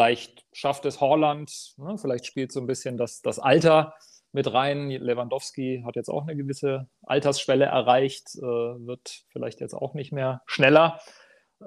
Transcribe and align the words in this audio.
Vielleicht 0.00 0.46
schafft 0.54 0.86
es 0.86 1.02
Holland, 1.02 1.74
ne? 1.76 1.98
vielleicht 1.98 2.24
spielt 2.24 2.52
so 2.52 2.60
ein 2.60 2.66
bisschen 2.66 2.96
das, 2.96 3.20
das 3.20 3.38
Alter 3.38 3.94
mit 4.32 4.50
rein. 4.50 4.88
Lewandowski 4.88 5.82
hat 5.84 5.94
jetzt 5.94 6.08
auch 6.08 6.22
eine 6.22 6.34
gewisse 6.36 6.88
Altersschwelle 7.02 7.66
erreicht, 7.66 8.34
äh, 8.36 8.40
wird 8.40 9.24
vielleicht 9.28 9.60
jetzt 9.60 9.74
auch 9.74 9.92
nicht 9.92 10.10
mehr 10.10 10.40
schneller. 10.46 11.02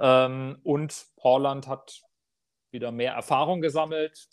Ähm, 0.02 0.58
und 0.64 1.06
Holland 1.22 1.68
hat 1.68 2.02
wieder 2.72 2.92
mehr 2.92 3.14
Erfahrung 3.14 3.62
gesammelt. 3.62 4.28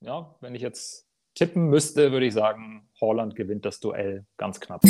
Ja, 0.00 0.34
wenn 0.40 0.54
ich 0.54 0.62
jetzt 0.62 1.06
tippen 1.34 1.68
müsste, 1.68 2.12
würde 2.12 2.24
ich 2.24 2.32
sagen, 2.32 2.88
Holland 3.02 3.36
gewinnt 3.36 3.66
das 3.66 3.80
Duell 3.80 4.24
ganz 4.38 4.60
knapp. 4.60 4.80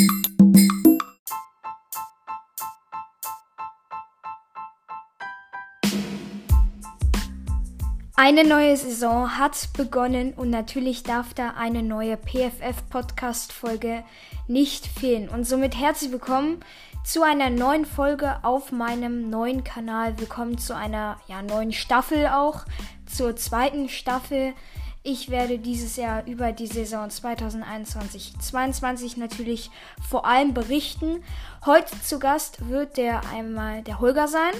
Eine 8.18 8.44
neue 8.44 8.74
Saison 8.78 9.36
hat 9.36 9.68
begonnen 9.76 10.32
und 10.32 10.48
natürlich 10.48 11.02
darf 11.02 11.34
da 11.34 11.50
eine 11.50 11.82
neue 11.82 12.16
PFF-Podcast-Folge 12.16 14.04
nicht 14.48 14.86
fehlen. 14.86 15.28
Und 15.28 15.44
somit 15.44 15.76
herzlich 15.76 16.12
willkommen 16.12 16.64
zu 17.04 17.22
einer 17.22 17.50
neuen 17.50 17.84
Folge 17.84 18.42
auf 18.42 18.72
meinem 18.72 19.28
neuen 19.28 19.64
Kanal. 19.64 20.18
Willkommen 20.18 20.56
zu 20.56 20.74
einer 20.74 21.20
ja, 21.28 21.42
neuen 21.42 21.74
Staffel 21.74 22.28
auch, 22.28 22.64
zur 23.04 23.36
zweiten 23.36 23.90
Staffel. 23.90 24.54
Ich 25.02 25.28
werde 25.28 25.58
dieses 25.58 25.96
Jahr 25.96 26.24
über 26.24 26.52
die 26.52 26.68
Saison 26.68 27.10
2021-22 27.10 29.18
natürlich 29.18 29.70
vor 30.08 30.24
allem 30.24 30.54
berichten. 30.54 31.22
Heute 31.66 32.00
zu 32.00 32.18
Gast 32.18 32.70
wird 32.70 32.96
der 32.96 33.20
einmal 33.30 33.82
der 33.82 34.00
Holger 34.00 34.26
sein. 34.26 34.54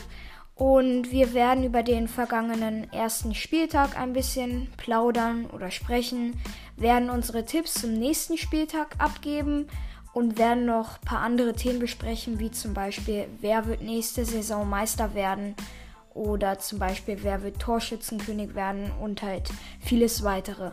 Und 0.57 1.13
wir 1.13 1.35
werden 1.35 1.65
über 1.65 1.83
den 1.83 2.09
vergangenen 2.09 2.91
ersten 2.91 3.35
Spieltag 3.35 3.99
ein 3.99 4.15
bisschen 4.15 4.69
plaudern 4.79 5.45
oder 5.51 5.71
sprechen, 5.71 6.41
werden 6.77 7.11
unsere 7.11 7.45
Tipps 7.45 7.75
zum 7.75 7.93
nächsten 7.93 8.39
Spieltag 8.39 8.97
abgeben 8.97 9.69
und 10.15 10.39
werden 10.39 10.65
noch 10.65 10.97
ein 10.97 11.05
paar 11.05 11.21
andere 11.21 11.53
Themen 11.53 11.79
besprechen, 11.79 12.39
wie 12.39 12.51
zum 12.51 12.73
Beispiel, 12.73 13.27
wer 13.43 13.67
wird 13.67 13.83
nächste 13.83 14.25
Saison 14.25 14.67
Meister 14.67 15.15
werden 15.15 15.55
oder 16.15 16.59
zum 16.59 16.79
Beispiel, 16.79 17.19
wer 17.21 17.43
wird 17.43 17.61
Torschützenkönig 17.61 18.55
werden 18.55 18.91
und 18.99 19.23
halt 19.23 19.51
vieles 19.81 20.25
weitere. 20.25 20.71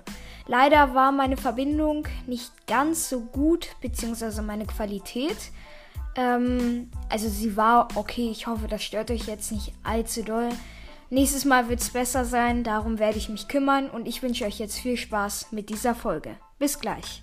Leider 0.48 0.96
war 0.96 1.12
meine 1.12 1.36
Verbindung 1.36 2.08
nicht 2.26 2.68
ganz 2.68 3.10
so 3.10 3.20
gut, 3.20 3.68
beziehungsweise 3.82 4.42
meine 4.42 4.66
Qualität. 4.66 5.52
Ähm, 6.16 6.90
also 7.10 7.30
sie 7.30 7.58
war 7.58 7.88
okay. 7.96 8.30
Ich 8.30 8.48
hoffe, 8.48 8.68
das 8.68 8.84
stört 8.84 9.12
euch 9.12 9.28
jetzt 9.28 9.52
nicht 9.52 9.74
allzu 9.84 10.24
doll. 10.24 10.50
Nächstes 11.10 11.46
Mal 11.46 11.70
wird 11.70 11.80
es 11.80 11.92
besser 11.92 12.26
sein, 12.26 12.64
darum 12.64 12.98
werde 12.98 13.20
ich 13.20 13.30
mich 13.30 13.48
kümmern 13.48 13.90
und 13.90 14.08
ich 14.08 14.24
wünsche 14.24 14.46
euch 14.46 14.58
jetzt 14.58 14.80
viel 14.80 14.98
Spaß 14.98 15.52
mit 15.52 15.70
dieser 15.70 15.94
Folge. 15.94 16.38
Bis 16.58 16.80
gleich. 16.80 17.22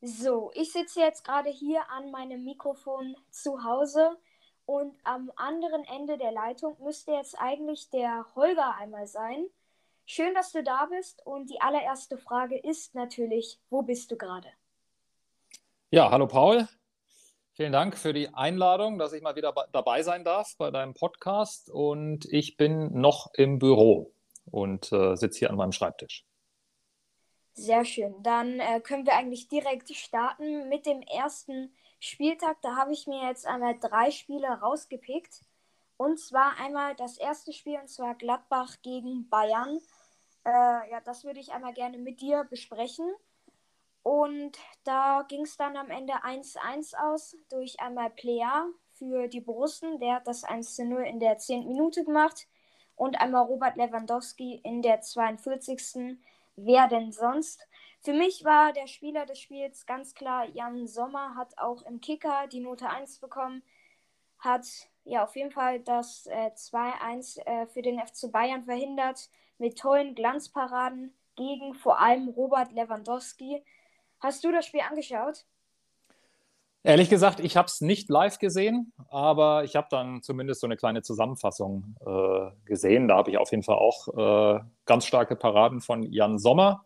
So, 0.00 0.50
ich 0.54 0.72
sitze 0.72 1.00
jetzt 1.00 1.24
gerade 1.24 1.50
hier 1.50 1.88
an 1.90 2.10
meinem 2.10 2.42
Mikrofon 2.42 3.14
zu 3.30 3.62
Hause 3.62 4.16
und 4.72 4.96
am 5.04 5.30
anderen 5.36 5.84
Ende 5.84 6.16
der 6.16 6.32
Leitung 6.32 6.76
müsste 6.82 7.12
jetzt 7.12 7.38
eigentlich 7.38 7.90
der 7.90 8.24
Holger 8.34 8.74
einmal 8.76 9.06
sein. 9.06 9.44
Schön, 10.06 10.34
dass 10.34 10.50
du 10.50 10.62
da 10.62 10.86
bist. 10.86 11.20
Und 11.26 11.50
die 11.50 11.60
allererste 11.60 12.16
Frage 12.16 12.58
ist 12.58 12.94
natürlich, 12.94 13.60
wo 13.68 13.82
bist 13.82 14.10
du 14.10 14.16
gerade? 14.16 14.48
Ja, 15.90 16.10
hallo 16.10 16.26
Paul. 16.26 16.66
Vielen 17.52 17.72
Dank 17.72 17.98
für 17.98 18.14
die 18.14 18.32
Einladung, 18.32 18.98
dass 18.98 19.12
ich 19.12 19.20
mal 19.20 19.36
wieder 19.36 19.52
dabei 19.72 20.02
sein 20.02 20.24
darf 20.24 20.56
bei 20.56 20.70
deinem 20.70 20.94
Podcast. 20.94 21.68
Und 21.68 22.24
ich 22.24 22.56
bin 22.56 22.98
noch 22.98 23.30
im 23.34 23.58
Büro 23.58 24.14
und 24.50 24.90
äh, 24.90 25.16
sitze 25.16 25.40
hier 25.40 25.50
an 25.50 25.56
meinem 25.56 25.72
Schreibtisch. 25.72 26.24
Sehr 27.52 27.84
schön. 27.84 28.14
Dann 28.22 28.58
äh, 28.58 28.80
können 28.80 29.04
wir 29.04 29.16
eigentlich 29.16 29.48
direkt 29.48 29.94
starten 29.94 30.70
mit 30.70 30.86
dem 30.86 31.02
ersten 31.02 31.74
Spieltag, 32.04 32.60
da 32.62 32.74
habe 32.74 32.92
ich 32.92 33.06
mir 33.06 33.28
jetzt 33.28 33.46
einmal 33.46 33.78
drei 33.78 34.10
Spiele 34.10 34.48
rausgepickt. 34.48 35.44
Und 35.96 36.18
zwar 36.18 36.58
einmal 36.58 36.96
das 36.96 37.16
erste 37.16 37.52
Spiel, 37.52 37.78
und 37.78 37.88
zwar 37.88 38.16
Gladbach 38.16 38.74
gegen 38.82 39.28
Bayern. 39.28 39.78
Äh, 40.44 40.90
ja, 40.90 41.00
das 41.04 41.22
würde 41.22 41.38
ich 41.38 41.52
einmal 41.52 41.72
gerne 41.72 41.98
mit 41.98 42.20
dir 42.20 42.42
besprechen. 42.42 43.08
Und 44.02 44.58
da 44.82 45.24
ging 45.28 45.42
es 45.42 45.56
dann 45.56 45.76
am 45.76 45.90
Ende 45.90 46.14
1-1 46.24 46.96
aus 46.96 47.36
durch 47.50 47.78
einmal 47.78 48.10
Plea 48.10 48.66
für 48.94 49.28
die 49.28 49.40
Borussen. 49.40 50.00
Der 50.00 50.16
hat 50.16 50.26
das 50.26 50.42
1-0 50.42 51.02
in 51.02 51.20
der 51.20 51.38
10. 51.38 51.68
Minute 51.68 52.04
gemacht. 52.04 52.48
Und 52.96 53.20
einmal 53.20 53.44
Robert 53.44 53.76
Lewandowski 53.76 54.60
in 54.64 54.82
der 54.82 55.02
42. 55.02 56.18
Wer 56.56 56.88
denn 56.88 57.12
sonst? 57.12 57.64
Für 58.04 58.12
mich 58.12 58.44
war 58.44 58.72
der 58.72 58.88
Spieler 58.88 59.26
des 59.26 59.38
Spiels 59.38 59.86
ganz 59.86 60.14
klar 60.14 60.44
Jan 60.52 60.88
Sommer, 60.88 61.36
hat 61.36 61.56
auch 61.56 61.82
im 61.82 62.00
Kicker 62.00 62.48
die 62.50 62.58
Note 62.58 62.88
1 62.88 63.20
bekommen, 63.20 63.62
hat 64.40 64.66
ja 65.04 65.22
auf 65.22 65.36
jeden 65.36 65.52
Fall 65.52 65.78
das 65.78 66.26
äh, 66.26 66.50
2-1 66.52 67.38
äh, 67.46 67.66
für 67.68 67.80
den 67.80 68.00
FC 68.00 68.32
Bayern 68.32 68.64
verhindert 68.64 69.30
mit 69.58 69.78
tollen 69.78 70.16
Glanzparaden 70.16 71.14
gegen 71.36 71.74
vor 71.74 72.00
allem 72.00 72.28
Robert 72.30 72.72
Lewandowski. 72.72 73.62
Hast 74.18 74.42
du 74.42 74.50
das 74.50 74.66
Spiel 74.66 74.80
angeschaut? 74.80 75.44
Ehrlich 76.82 77.08
gesagt, 77.08 77.38
ich 77.38 77.56
habe 77.56 77.66
es 77.66 77.80
nicht 77.80 78.10
live 78.10 78.40
gesehen, 78.40 78.92
aber 79.10 79.62
ich 79.62 79.76
habe 79.76 79.86
dann 79.88 80.22
zumindest 80.22 80.60
so 80.60 80.66
eine 80.66 80.76
kleine 80.76 81.02
Zusammenfassung 81.02 81.94
äh, 82.04 82.50
gesehen. 82.64 83.06
Da 83.06 83.18
habe 83.18 83.30
ich 83.30 83.38
auf 83.38 83.52
jeden 83.52 83.62
Fall 83.62 83.76
auch 83.76 84.08
äh, 84.08 84.60
ganz 84.86 85.06
starke 85.06 85.36
Paraden 85.36 85.80
von 85.80 86.02
Jan 86.02 86.40
Sommer 86.40 86.84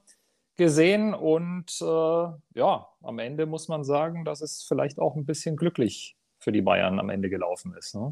gesehen 0.57 1.15
und 1.15 1.81
äh, 1.81 2.59
ja, 2.59 2.89
am 3.03 3.19
Ende 3.19 3.47
muss 3.47 3.69
man 3.69 3.85
sagen, 3.85 4.25
dass 4.25 4.41
es 4.41 4.65
vielleicht 4.65 4.99
auch 4.99 5.15
ein 5.15 5.27
bisschen 5.27 5.57
glücklich 5.57 6.17
für 6.39 6.53
die 6.53 6.63
Bayern 6.63 6.99
am 6.99 7.11
Ende 7.11 7.29
gelaufen 7.29 7.75
ist. 7.75 7.95
Ne? 7.95 8.11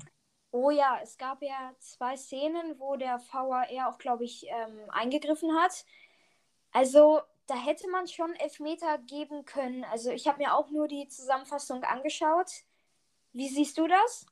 Oh 0.51 0.71
ja, 0.71 0.99
es 1.03 1.19
gab 1.19 1.43
ja 1.43 1.73
zwei 1.79 2.17
Szenen, 2.17 2.79
wo 2.79 2.97
der 2.97 3.21
VAR 3.33 3.67
auch, 3.89 3.99
glaube 3.99 4.25
ich, 4.25 4.47
ähm, 4.49 4.91
eingegriffen 4.91 5.53
hat. 5.57 5.85
Also 6.71 7.21
da 7.47 7.55
hätte 7.55 7.89
man 7.91 8.07
schon 8.07 8.35
Elfmeter 8.37 8.99
geben 8.99 9.45
können. 9.45 9.85
Also 9.85 10.11
ich 10.11 10.27
habe 10.27 10.39
mir 10.39 10.55
auch 10.55 10.71
nur 10.71 10.89
die 10.89 11.09
Zusammenfassung 11.09 11.83
angeschaut. 11.85 12.51
Wie 13.33 13.49
siehst 13.49 13.79
du 13.79 13.89
das? 13.89 14.27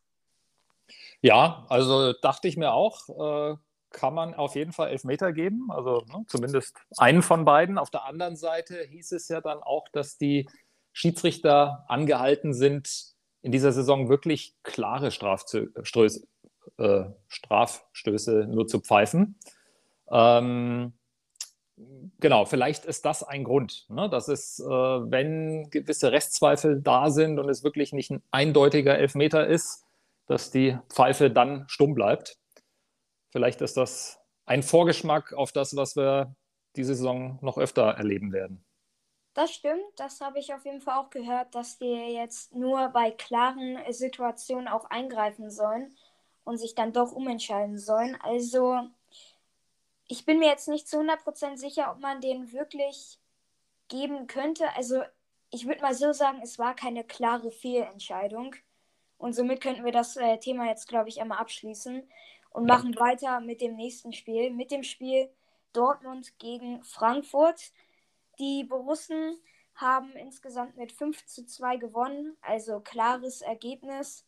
Ja, 1.20 1.66
also 1.68 2.12
dachte 2.12 2.48
ich 2.48 2.56
mir 2.56 2.72
auch. 2.72 3.08
Äh, 3.08 3.56
kann 3.92 4.14
man 4.14 4.34
auf 4.34 4.54
jeden 4.54 4.72
Fall 4.72 4.88
Elfmeter 4.88 5.32
geben, 5.32 5.70
also 5.70 6.04
ne, 6.08 6.24
zumindest 6.26 6.76
einen 6.96 7.22
von 7.22 7.44
beiden. 7.44 7.78
Auf 7.78 7.90
der 7.90 8.04
anderen 8.04 8.36
Seite 8.36 8.82
hieß 8.82 9.12
es 9.12 9.28
ja 9.28 9.40
dann 9.40 9.62
auch, 9.62 9.88
dass 9.88 10.18
die 10.18 10.48
Schiedsrichter 10.92 11.84
angehalten 11.88 12.52
sind, 12.54 13.12
in 13.42 13.52
dieser 13.52 13.72
Saison 13.72 14.08
wirklich 14.08 14.54
klare 14.62 15.10
Strafstöße, 15.10 16.26
äh, 16.78 17.04
Strafstöße 17.28 18.46
nur 18.48 18.66
zu 18.66 18.80
pfeifen. 18.80 19.38
Ähm, 20.10 20.92
genau, 22.20 22.44
vielleicht 22.44 22.84
ist 22.84 23.04
das 23.04 23.22
ein 23.22 23.44
Grund, 23.44 23.86
ne, 23.88 24.08
dass 24.08 24.28
es, 24.28 24.60
äh, 24.60 24.64
wenn 24.64 25.70
gewisse 25.70 26.12
Restzweifel 26.12 26.80
da 26.80 27.10
sind 27.10 27.38
und 27.38 27.48
es 27.48 27.64
wirklich 27.64 27.92
nicht 27.92 28.10
ein 28.10 28.22
eindeutiger 28.30 28.96
Elfmeter 28.96 29.46
ist, 29.46 29.84
dass 30.26 30.50
die 30.50 30.78
Pfeife 30.88 31.30
dann 31.30 31.64
stumm 31.68 31.94
bleibt. 31.94 32.38
Vielleicht 33.32 33.62
ist 33.62 33.78
das 33.78 34.20
ein 34.44 34.62
Vorgeschmack 34.62 35.32
auf 35.32 35.52
das, 35.52 35.74
was 35.74 35.96
wir 35.96 36.36
diese 36.76 36.94
Saison 36.94 37.38
noch 37.40 37.58
öfter 37.58 37.82
erleben 37.82 38.32
werden. 38.32 38.64
Das 39.34 39.52
stimmt, 39.52 39.82
das 39.96 40.20
habe 40.20 40.38
ich 40.38 40.52
auf 40.52 40.64
jeden 40.66 40.82
Fall 40.82 40.98
auch 40.98 41.08
gehört, 41.08 41.54
dass 41.54 41.78
die 41.78 41.86
jetzt 41.86 42.54
nur 42.54 42.88
bei 42.90 43.10
klaren 43.10 43.78
Situationen 43.90 44.68
auch 44.68 44.84
eingreifen 44.90 45.50
sollen 45.50 45.96
und 46.44 46.58
sich 46.58 46.74
dann 46.74 46.92
doch 46.92 47.12
umentscheiden 47.12 47.78
sollen. 47.78 48.18
Also 48.20 48.80
ich 50.06 50.26
bin 50.26 50.38
mir 50.38 50.48
jetzt 50.48 50.68
nicht 50.68 50.86
zu 50.86 50.98
100% 50.98 51.56
sicher, 51.56 51.90
ob 51.90 52.00
man 52.00 52.20
den 52.20 52.52
wirklich 52.52 53.18
geben 53.88 54.26
könnte. 54.26 54.68
Also 54.76 55.02
ich 55.50 55.66
würde 55.66 55.80
mal 55.80 55.94
so 55.94 56.12
sagen, 56.12 56.40
es 56.42 56.58
war 56.58 56.74
keine 56.74 57.04
klare 57.04 57.50
Fehlentscheidung. 57.50 58.54
Und 59.16 59.34
somit 59.34 59.62
könnten 59.62 59.84
wir 59.84 59.92
das 59.92 60.16
äh, 60.16 60.38
Thema 60.38 60.66
jetzt, 60.66 60.88
glaube 60.88 61.08
ich, 61.08 61.20
einmal 61.20 61.38
abschließen 61.38 62.06
und 62.52 62.66
machen 62.66 62.98
weiter 62.98 63.40
mit 63.40 63.60
dem 63.60 63.76
nächsten 63.76 64.12
Spiel, 64.12 64.50
mit 64.50 64.70
dem 64.70 64.82
Spiel 64.82 65.30
Dortmund 65.72 66.38
gegen 66.38 66.82
Frankfurt. 66.84 67.72
Die 68.38 68.64
Borussen 68.64 69.38
haben 69.74 70.12
insgesamt 70.12 70.76
mit 70.76 70.92
5 70.92 71.24
zu 71.26 71.46
2 71.46 71.76
gewonnen, 71.76 72.36
also 72.42 72.80
klares 72.80 73.40
Ergebnis. 73.40 74.26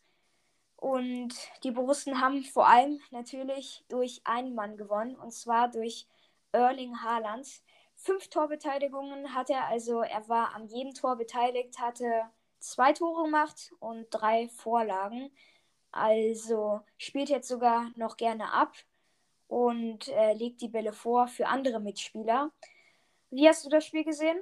Und 0.75 1.33
die 1.63 1.71
Borussen 1.71 2.19
haben 2.19 2.43
vor 2.43 2.67
allem 2.67 2.99
natürlich 3.11 3.85
durch 3.87 4.21
einen 4.25 4.55
Mann 4.55 4.77
gewonnen, 4.77 5.15
und 5.15 5.31
zwar 5.31 5.69
durch 5.69 6.07
Erling 6.51 7.01
Haaland. 7.01 7.47
fünf 7.95 8.27
Torbeteiligungen 8.29 9.33
hat 9.33 9.49
er, 9.49 9.67
also 9.67 10.01
er 10.01 10.27
war 10.27 10.53
an 10.53 10.67
jedem 10.67 10.93
Tor 10.93 11.15
beteiligt, 11.15 11.79
hatte 11.79 12.23
zwei 12.59 12.93
Tore 12.93 13.23
gemacht 13.23 13.73
und 13.79 14.07
drei 14.09 14.49
Vorlagen. 14.49 15.31
Also 15.95 16.81
spielt 16.97 17.29
jetzt 17.29 17.47
sogar 17.47 17.89
noch 17.95 18.17
gerne 18.17 18.51
ab 18.51 18.73
und 19.47 20.09
äh, 20.09 20.33
legt 20.33 20.59
die 20.59 20.67
Bälle 20.67 20.91
vor 20.91 21.29
für 21.29 21.47
andere 21.47 21.79
Mitspieler. 21.79 22.51
Wie 23.31 23.47
hast 23.47 23.65
du 23.65 23.69
das 23.69 23.85
Spiel 23.85 24.03
gesehen? 24.03 24.37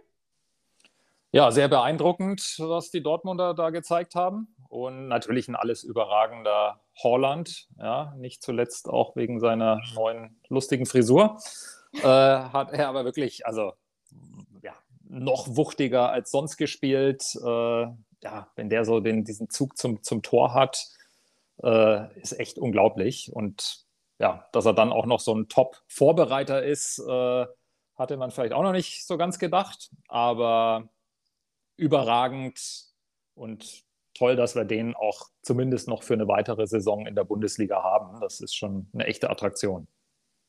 Ja, 1.31 1.51
sehr 1.51 1.67
beeindruckend, 1.67 2.55
was 2.57 2.89
die 2.89 3.03
Dortmunder 3.03 3.53
da 3.53 3.69
gezeigt 3.69 4.15
haben. 4.15 4.55
Und 4.67 5.07
natürlich 5.07 5.47
ein 5.47 5.55
alles 5.55 5.83
überragender 5.83 6.81
Holland, 7.03 7.67
ja, 7.77 8.15
nicht 8.17 8.41
zuletzt 8.41 8.89
auch 8.89 9.15
wegen 9.15 9.39
seiner 9.39 9.79
neuen 9.93 10.41
lustigen 10.47 10.87
Frisur. 10.87 11.39
Äh, 11.93 12.07
hat 12.07 12.71
er 12.71 12.87
aber 12.87 13.05
wirklich, 13.05 13.45
also 13.45 13.73
ja, 14.63 14.73
noch 15.07 15.55
wuchtiger 15.55 16.09
als 16.09 16.31
sonst 16.31 16.57
gespielt. 16.57 17.23
Äh, 17.35 17.47
ja, 18.23 18.47
wenn 18.55 18.69
der 18.69 18.85
so 18.85 18.99
den, 18.99 19.23
diesen 19.23 19.51
Zug 19.51 19.77
zum, 19.77 20.01
zum 20.01 20.23
Tor 20.23 20.55
hat, 20.55 20.87
äh, 21.63 22.19
ist 22.19 22.39
echt 22.39 22.57
unglaublich. 22.57 23.31
Und 23.33 23.85
ja, 24.19 24.47
dass 24.51 24.65
er 24.65 24.73
dann 24.73 24.91
auch 24.91 25.05
noch 25.05 25.19
so 25.19 25.33
ein 25.33 25.47
Top-Vorbereiter 25.47 26.63
ist, 26.63 26.99
äh, 26.99 27.45
hatte 27.95 28.17
man 28.17 28.31
vielleicht 28.31 28.53
auch 28.53 28.63
noch 28.63 28.71
nicht 28.71 29.05
so 29.05 29.17
ganz 29.17 29.39
gedacht. 29.39 29.91
Aber 30.07 30.89
überragend 31.77 32.59
und 33.33 33.83
toll, 34.13 34.35
dass 34.35 34.55
wir 34.55 34.65
den 34.65 34.95
auch 34.95 35.29
zumindest 35.41 35.87
noch 35.87 36.03
für 36.03 36.13
eine 36.13 36.27
weitere 36.27 36.67
Saison 36.67 37.07
in 37.07 37.15
der 37.15 37.23
Bundesliga 37.23 37.81
haben. 37.81 38.19
Das 38.21 38.41
ist 38.41 38.55
schon 38.55 38.89
eine 38.93 39.05
echte 39.05 39.29
Attraktion. 39.29 39.87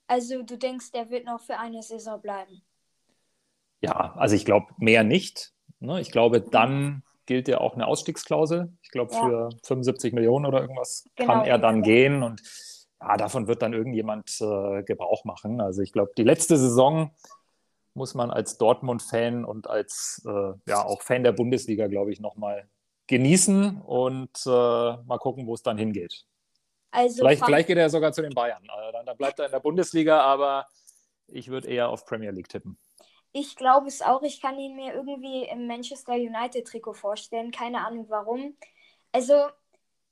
Also 0.07 0.43
du 0.43 0.59
denkst, 0.59 0.93
der 0.93 1.11
wird 1.11 1.25
noch 1.25 1.41
für 1.41 1.59
eine 1.59 1.83
Saison 1.83 2.21
bleiben? 2.21 2.63
Ja, 3.81 4.15
also 4.17 4.37
ich 4.37 4.45
glaube 4.45 4.67
mehr 4.77 5.03
nicht. 5.03 5.55
Ne? 5.81 6.01
Ich 6.01 6.11
glaube, 6.11 6.43
dann 6.43 7.03
gilt 7.27 7.49
ja 7.49 7.61
auch 7.61 7.75
eine 7.75 7.87
Ausstiegsklausel. 7.87 8.73
Ich 8.83 8.91
glaube, 8.91 9.15
ja. 9.15 9.21
für 9.23 9.49
75 9.65 10.13
Millionen 10.13 10.47
oder 10.47 10.61
irgendwas 10.61 11.09
genau, 11.17 11.33
kann 11.33 11.45
er 11.45 11.59
dann 11.59 11.83
gehen 11.83 12.23
und 12.23 12.43
ja, 13.01 13.17
davon 13.17 13.47
wird 13.47 13.63
dann 13.63 13.73
irgendjemand 13.73 14.41
äh, 14.41 14.83
Gebrauch 14.83 15.25
machen. 15.25 15.61
Also 15.61 15.83
ich 15.83 15.93
glaube, 15.93 16.13
die 16.17 16.23
letzte 16.23 16.57
Saison 16.57 17.11
muss 17.95 18.15
man 18.15 18.31
als 18.31 18.59
Dortmund-Fan 18.59 19.45
und 19.45 19.69
als 19.69 20.23
äh, 20.27 20.53
ja 20.67 20.85
auch 20.85 21.03
Fan 21.03 21.23
der 21.23 21.33
Bundesliga, 21.33 21.87
glaube 21.87 22.13
ich, 22.13 22.21
nochmal 22.21 22.69
genießen 23.07 23.81
und 23.83 24.31
äh, 24.47 24.51
mal 24.51 25.19
gucken, 25.19 25.47
wo 25.47 25.55
es 25.55 25.63
dann 25.63 25.79
hingeht. 25.79 26.25
Also 26.91 27.19
vielleicht, 27.19 27.45
vielleicht 27.45 27.67
geht 27.69 27.79
er 27.79 27.91
sogar 27.91 28.13
zu 28.13 28.23
den 28.23 28.35
Bayern. 28.35 28.63
Dann, 28.93 29.05
dann 29.05 29.17
bleibt 29.17 29.39
er 29.39 29.47
in 29.47 29.53
der 29.53 29.61
Bundesliga, 29.61 30.21
aber 30.21 30.67
ich 31.27 31.49
würde 31.49 31.69
eher 31.69 31.89
auf 31.89 32.07
Premier 32.07 32.31
League 32.31 32.49
tippen. 32.49 32.79
Ich 33.37 33.57
glaube 33.57 33.89
es 33.89 34.01
auch. 34.01 34.23
Ich 34.23 34.41
kann 34.41 34.61
ihn 34.61 34.77
mir 34.77 34.95
irgendwie 34.95 35.43
im 35.43 35.67
Manchester 35.67 36.13
United-Trikot 36.13 36.93
vorstellen. 36.93 37.51
Keine 37.51 37.85
Ahnung 37.85 38.07
warum. 38.09 38.57
Also, 39.11 39.35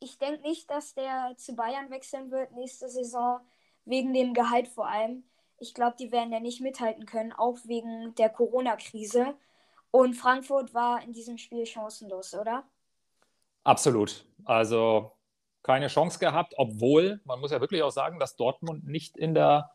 ich 0.00 0.18
denke 0.18 0.42
nicht, 0.42 0.68
dass 0.68 0.94
der 0.94 1.34
zu 1.36 1.54
Bayern 1.54 1.88
wechseln 1.90 2.32
wird 2.32 2.50
nächste 2.50 2.88
Saison, 2.88 3.38
wegen 3.84 4.12
dem 4.12 4.34
Gehalt 4.34 4.66
vor 4.66 4.88
allem. 4.88 5.22
Ich 5.58 5.72
glaube, 5.72 5.94
die 6.00 6.10
werden 6.10 6.32
ja 6.32 6.40
nicht 6.40 6.60
mithalten 6.60 7.06
können, 7.06 7.32
auch 7.32 7.58
wegen 7.62 8.12
der 8.16 8.28
Corona-Krise. 8.28 9.36
Und 9.92 10.14
Frankfurt 10.14 10.74
war 10.74 11.00
in 11.04 11.12
diesem 11.12 11.38
Spiel 11.38 11.64
chancenlos, 11.64 12.34
oder? 12.34 12.64
Absolut. 13.62 14.26
Also 14.44 15.12
keine 15.62 15.86
Chance 15.86 16.18
gehabt, 16.18 16.54
obwohl 16.56 17.20
man 17.24 17.38
muss 17.38 17.52
ja 17.52 17.60
wirklich 17.60 17.84
auch 17.84 17.92
sagen, 17.92 18.18
dass 18.18 18.34
Dortmund 18.34 18.84
nicht 18.84 19.16
in 19.16 19.32
der 19.32 19.70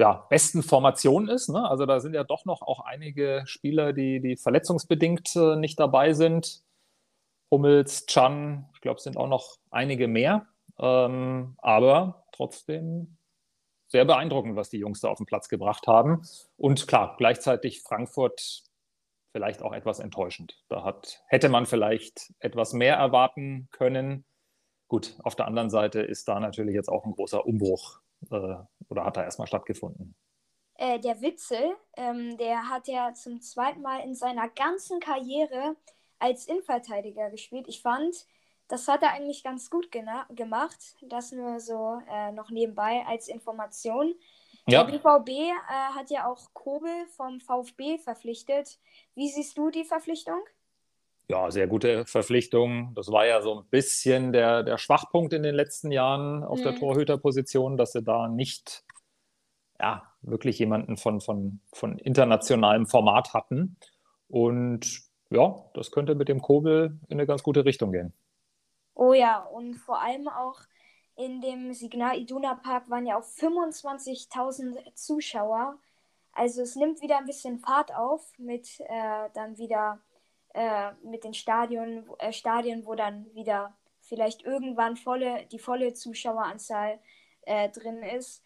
ja, 0.00 0.26
besten 0.30 0.62
Formation 0.62 1.28
ist. 1.28 1.50
Ne? 1.50 1.68
Also 1.68 1.84
da 1.84 2.00
sind 2.00 2.14
ja 2.14 2.24
doch 2.24 2.46
noch 2.46 2.62
auch 2.62 2.80
einige 2.80 3.42
Spieler, 3.44 3.92
die, 3.92 4.20
die 4.20 4.36
verletzungsbedingt 4.36 5.36
äh, 5.36 5.56
nicht 5.56 5.78
dabei 5.78 6.14
sind. 6.14 6.62
Hummels, 7.50 8.06
Chan, 8.06 8.66
ich 8.72 8.80
glaube, 8.80 8.96
es 8.96 9.04
sind 9.04 9.18
auch 9.18 9.28
noch 9.28 9.58
einige 9.70 10.08
mehr. 10.08 10.46
Ähm, 10.78 11.54
aber 11.58 12.24
trotzdem 12.32 13.18
sehr 13.88 14.06
beeindruckend, 14.06 14.56
was 14.56 14.70
die 14.70 14.78
Jungs 14.78 15.00
da 15.00 15.08
auf 15.08 15.18
den 15.18 15.26
Platz 15.26 15.50
gebracht 15.50 15.86
haben. 15.86 16.22
Und 16.56 16.88
klar, 16.88 17.16
gleichzeitig 17.18 17.82
Frankfurt 17.82 18.62
vielleicht 19.32 19.60
auch 19.60 19.74
etwas 19.74 20.00
enttäuschend. 20.00 20.64
Da 20.70 20.82
hat, 20.82 21.22
hätte 21.26 21.50
man 21.50 21.66
vielleicht 21.66 22.32
etwas 22.38 22.72
mehr 22.72 22.96
erwarten 22.96 23.68
können. 23.70 24.24
Gut, 24.88 25.16
auf 25.24 25.36
der 25.36 25.46
anderen 25.46 25.68
Seite 25.68 26.00
ist 26.00 26.26
da 26.26 26.40
natürlich 26.40 26.74
jetzt 26.74 26.88
auch 26.88 27.04
ein 27.04 27.12
großer 27.12 27.44
Umbruch 27.44 28.00
äh, 28.30 28.56
oder 28.88 29.04
hat 29.04 29.16
da 29.16 29.24
erstmal 29.24 29.46
stattgefunden. 29.46 30.14
Äh, 30.74 30.98
der 30.98 31.20
Witzel, 31.20 31.76
ähm, 31.96 32.36
der 32.38 32.68
hat 32.68 32.88
ja 32.88 33.12
zum 33.12 33.40
zweiten 33.40 33.82
Mal 33.82 34.00
in 34.00 34.14
seiner 34.14 34.48
ganzen 34.48 34.98
Karriere 34.98 35.76
als 36.18 36.46
Innenverteidiger 36.46 37.30
gespielt. 37.30 37.66
Ich 37.68 37.82
fand, 37.82 38.26
das 38.68 38.88
hat 38.88 39.02
er 39.02 39.12
eigentlich 39.12 39.42
ganz 39.42 39.68
gut 39.68 39.90
gemacht. 39.90 40.96
Das 41.02 41.32
nur 41.32 41.60
so 41.60 42.00
äh, 42.08 42.32
noch 42.32 42.50
nebenbei 42.50 43.04
als 43.06 43.28
Information. 43.28 44.14
Ja. 44.66 44.84
Der 44.84 44.92
BVB 44.98 45.28
äh, 45.28 45.52
hat 45.68 46.10
ja 46.10 46.26
auch 46.26 46.54
Kobel 46.54 47.06
vom 47.16 47.40
VfB 47.40 47.98
verpflichtet. 47.98 48.78
Wie 49.14 49.28
siehst 49.28 49.58
du 49.58 49.70
die 49.70 49.84
Verpflichtung? 49.84 50.40
Ja, 51.30 51.48
sehr 51.52 51.68
gute 51.68 52.06
Verpflichtung. 52.06 52.92
Das 52.96 53.12
war 53.12 53.24
ja 53.24 53.40
so 53.40 53.60
ein 53.60 53.66
bisschen 53.70 54.32
der, 54.32 54.64
der 54.64 54.78
Schwachpunkt 54.78 55.32
in 55.32 55.44
den 55.44 55.54
letzten 55.54 55.92
Jahren 55.92 56.42
auf 56.42 56.58
mhm. 56.58 56.64
der 56.64 56.74
Torhüterposition, 56.74 57.76
dass 57.76 57.92
sie 57.92 58.02
da 58.02 58.26
nicht 58.26 58.82
ja, 59.78 60.02
wirklich 60.22 60.58
jemanden 60.58 60.96
von, 60.96 61.20
von, 61.20 61.60
von 61.72 61.98
internationalem 61.98 62.88
Format 62.88 63.32
hatten. 63.32 63.76
Und 64.26 65.02
ja, 65.30 65.54
das 65.74 65.92
könnte 65.92 66.16
mit 66.16 66.28
dem 66.28 66.42
Kobel 66.42 66.98
in 67.06 67.20
eine 67.20 67.28
ganz 67.28 67.44
gute 67.44 67.64
Richtung 67.64 67.92
gehen. 67.92 68.12
Oh 68.94 69.12
ja, 69.12 69.38
und 69.38 69.74
vor 69.74 70.02
allem 70.02 70.26
auch 70.26 70.58
in 71.14 71.40
dem 71.40 71.72
Signal 71.74 72.18
Iduna 72.18 72.56
Park 72.56 72.90
waren 72.90 73.06
ja 73.06 73.16
auch 73.16 73.24
25.000 73.24 74.96
Zuschauer. 74.96 75.78
Also 76.32 76.62
es 76.62 76.74
nimmt 76.74 77.00
wieder 77.00 77.18
ein 77.18 77.26
bisschen 77.26 77.60
Fahrt 77.60 77.94
auf 77.94 78.32
mit 78.36 78.80
äh, 78.80 79.28
dann 79.32 79.58
wieder 79.58 80.00
äh, 80.54 80.92
mit 81.02 81.24
den 81.24 81.34
Stadion, 81.34 82.04
äh, 82.18 82.32
Stadien, 82.32 82.86
wo 82.86 82.94
dann 82.94 83.32
wieder 83.34 83.76
vielleicht 84.00 84.42
irgendwann 84.42 84.96
volle, 84.96 85.46
die 85.52 85.58
volle 85.58 85.94
Zuschaueranzahl 85.94 86.98
äh, 87.42 87.68
drin 87.70 88.02
ist. 88.02 88.44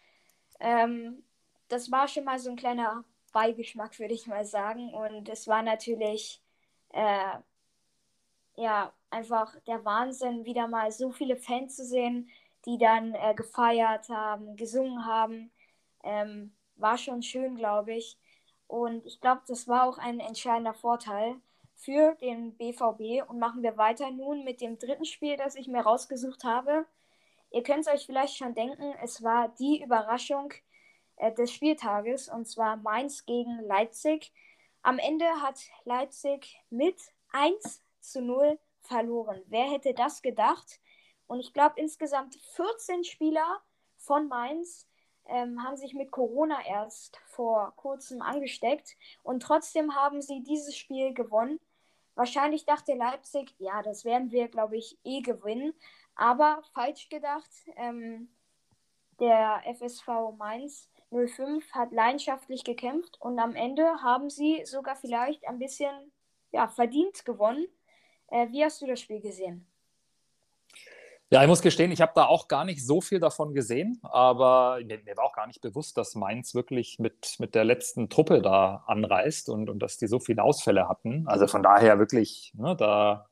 Ähm, 0.60 1.24
das 1.68 1.90
war 1.90 2.08
schon 2.08 2.24
mal 2.24 2.38
so 2.38 2.50
ein 2.50 2.56
kleiner 2.56 3.04
Beigeschmack, 3.32 3.98
würde 3.98 4.14
ich 4.14 4.26
mal 4.26 4.44
sagen. 4.44 4.92
Und 4.94 5.28
es 5.28 5.48
war 5.48 5.62
natürlich 5.62 6.42
äh, 6.90 7.38
ja 8.56 8.92
einfach 9.10 9.58
der 9.66 9.84
Wahnsinn, 9.84 10.44
wieder 10.44 10.68
mal 10.68 10.90
so 10.92 11.10
viele 11.12 11.36
Fans 11.36 11.76
zu 11.76 11.84
sehen 11.84 12.30
die 12.66 12.78
dann 12.78 13.14
äh, 13.14 13.34
gefeiert 13.34 14.08
haben, 14.08 14.56
gesungen 14.56 15.04
haben. 15.06 15.50
Ähm, 16.02 16.54
war 16.76 16.98
schon 16.98 17.22
schön, 17.22 17.56
glaube 17.56 17.94
ich. 17.94 18.18
Und 18.66 19.04
ich 19.06 19.20
glaube, 19.20 19.42
das 19.46 19.68
war 19.68 19.88
auch 19.88 19.98
ein 19.98 20.20
entscheidender 20.20 20.74
Vorteil 20.74 21.36
für 21.84 22.14
den 22.20 22.56
BVB. 22.56 23.28
Und 23.28 23.38
machen 23.38 23.62
wir 23.62 23.76
weiter 23.76 24.10
nun 24.10 24.44
mit 24.44 24.60
dem 24.60 24.78
dritten 24.78 25.04
Spiel, 25.04 25.36
das 25.36 25.54
ich 25.54 25.68
mir 25.68 25.82
rausgesucht 25.82 26.44
habe. 26.44 26.86
Ihr 27.50 27.62
könnt 27.62 27.86
es 27.86 27.92
euch 27.92 28.06
vielleicht 28.06 28.36
schon 28.36 28.54
denken, 28.54 28.94
es 29.02 29.22
war 29.22 29.48
die 29.58 29.82
Überraschung 29.82 30.52
äh, 31.16 31.32
des 31.32 31.52
Spieltages, 31.52 32.28
und 32.28 32.46
zwar 32.46 32.76
Mainz 32.76 33.24
gegen 33.26 33.60
Leipzig. 33.60 34.32
Am 34.82 34.98
Ende 34.98 35.26
hat 35.40 35.60
Leipzig 35.84 36.58
mit 36.70 36.96
1 37.32 37.82
zu 38.00 38.20
0 38.20 38.58
verloren. 38.80 39.42
Wer 39.46 39.70
hätte 39.70 39.94
das 39.94 40.22
gedacht? 40.22 40.80
Und 41.26 41.40
ich 41.40 41.52
glaube, 41.52 41.80
insgesamt 41.80 42.34
14 42.54 43.04
Spieler 43.04 43.60
von 43.96 44.28
Mainz 44.28 44.88
ähm, 45.26 45.62
haben 45.62 45.76
sich 45.76 45.94
mit 45.94 46.10
Corona 46.10 46.64
erst 46.66 47.18
vor 47.26 47.72
kurzem 47.76 48.20
angesteckt. 48.20 48.96
Und 49.22 49.42
trotzdem 49.42 49.94
haben 49.94 50.20
sie 50.20 50.42
dieses 50.42 50.76
Spiel 50.76 51.14
gewonnen. 51.14 51.60
Wahrscheinlich 52.14 52.64
dachte 52.64 52.94
Leipzig, 52.94 53.54
ja, 53.58 53.82
das 53.82 54.04
werden 54.04 54.30
wir, 54.30 54.48
glaube 54.48 54.76
ich, 54.76 54.98
eh 55.04 55.20
gewinnen. 55.20 55.74
Aber 56.14 56.62
falsch 56.72 57.08
gedacht, 57.08 57.50
ähm, 57.76 58.28
der 59.18 59.62
FSV 59.66 60.36
Mainz 60.36 60.90
05 61.10 61.72
hat 61.72 61.92
leidenschaftlich 61.92 62.64
gekämpft 62.64 63.20
und 63.20 63.38
am 63.38 63.54
Ende 63.54 64.02
haben 64.02 64.30
sie 64.30 64.64
sogar 64.64 64.96
vielleicht 64.96 65.46
ein 65.46 65.58
bisschen 65.58 66.12
ja, 66.50 66.68
verdient 66.68 67.24
gewonnen. 67.24 67.66
Äh, 68.28 68.48
wie 68.50 68.64
hast 68.64 68.80
du 68.82 68.86
das 68.86 69.00
Spiel 69.00 69.20
gesehen? 69.20 69.66
Ja, 71.30 71.42
ich 71.42 71.48
muss 71.48 71.62
gestehen, 71.62 71.90
ich 71.90 72.00
habe 72.00 72.12
da 72.14 72.26
auch 72.26 72.48
gar 72.48 72.64
nicht 72.64 72.84
so 72.84 73.00
viel 73.00 73.18
davon 73.18 73.54
gesehen, 73.54 73.98
aber 74.02 74.78
mir, 74.84 75.02
mir, 75.02 75.16
war 75.16 75.24
auch 75.24 75.32
gar 75.32 75.46
nicht 75.46 75.60
bewusst, 75.62 75.96
dass 75.96 76.14
Mainz 76.14 76.54
wirklich 76.54 76.98
mit, 76.98 77.36
mit 77.38 77.54
der 77.54 77.64
letzten 77.64 78.08
Truppe 78.08 78.42
da 78.42 78.84
anreist 78.86 79.48
und, 79.48 79.70
und 79.70 79.80
dass 79.80 79.96
die 79.96 80.06
so 80.06 80.20
viele 80.20 80.42
Ausfälle 80.42 80.88
hatten. 80.88 81.26
Also 81.26 81.46
von 81.46 81.62
daher 81.62 81.98
wirklich, 81.98 82.52
ne, 82.54 82.76
da 82.76 83.26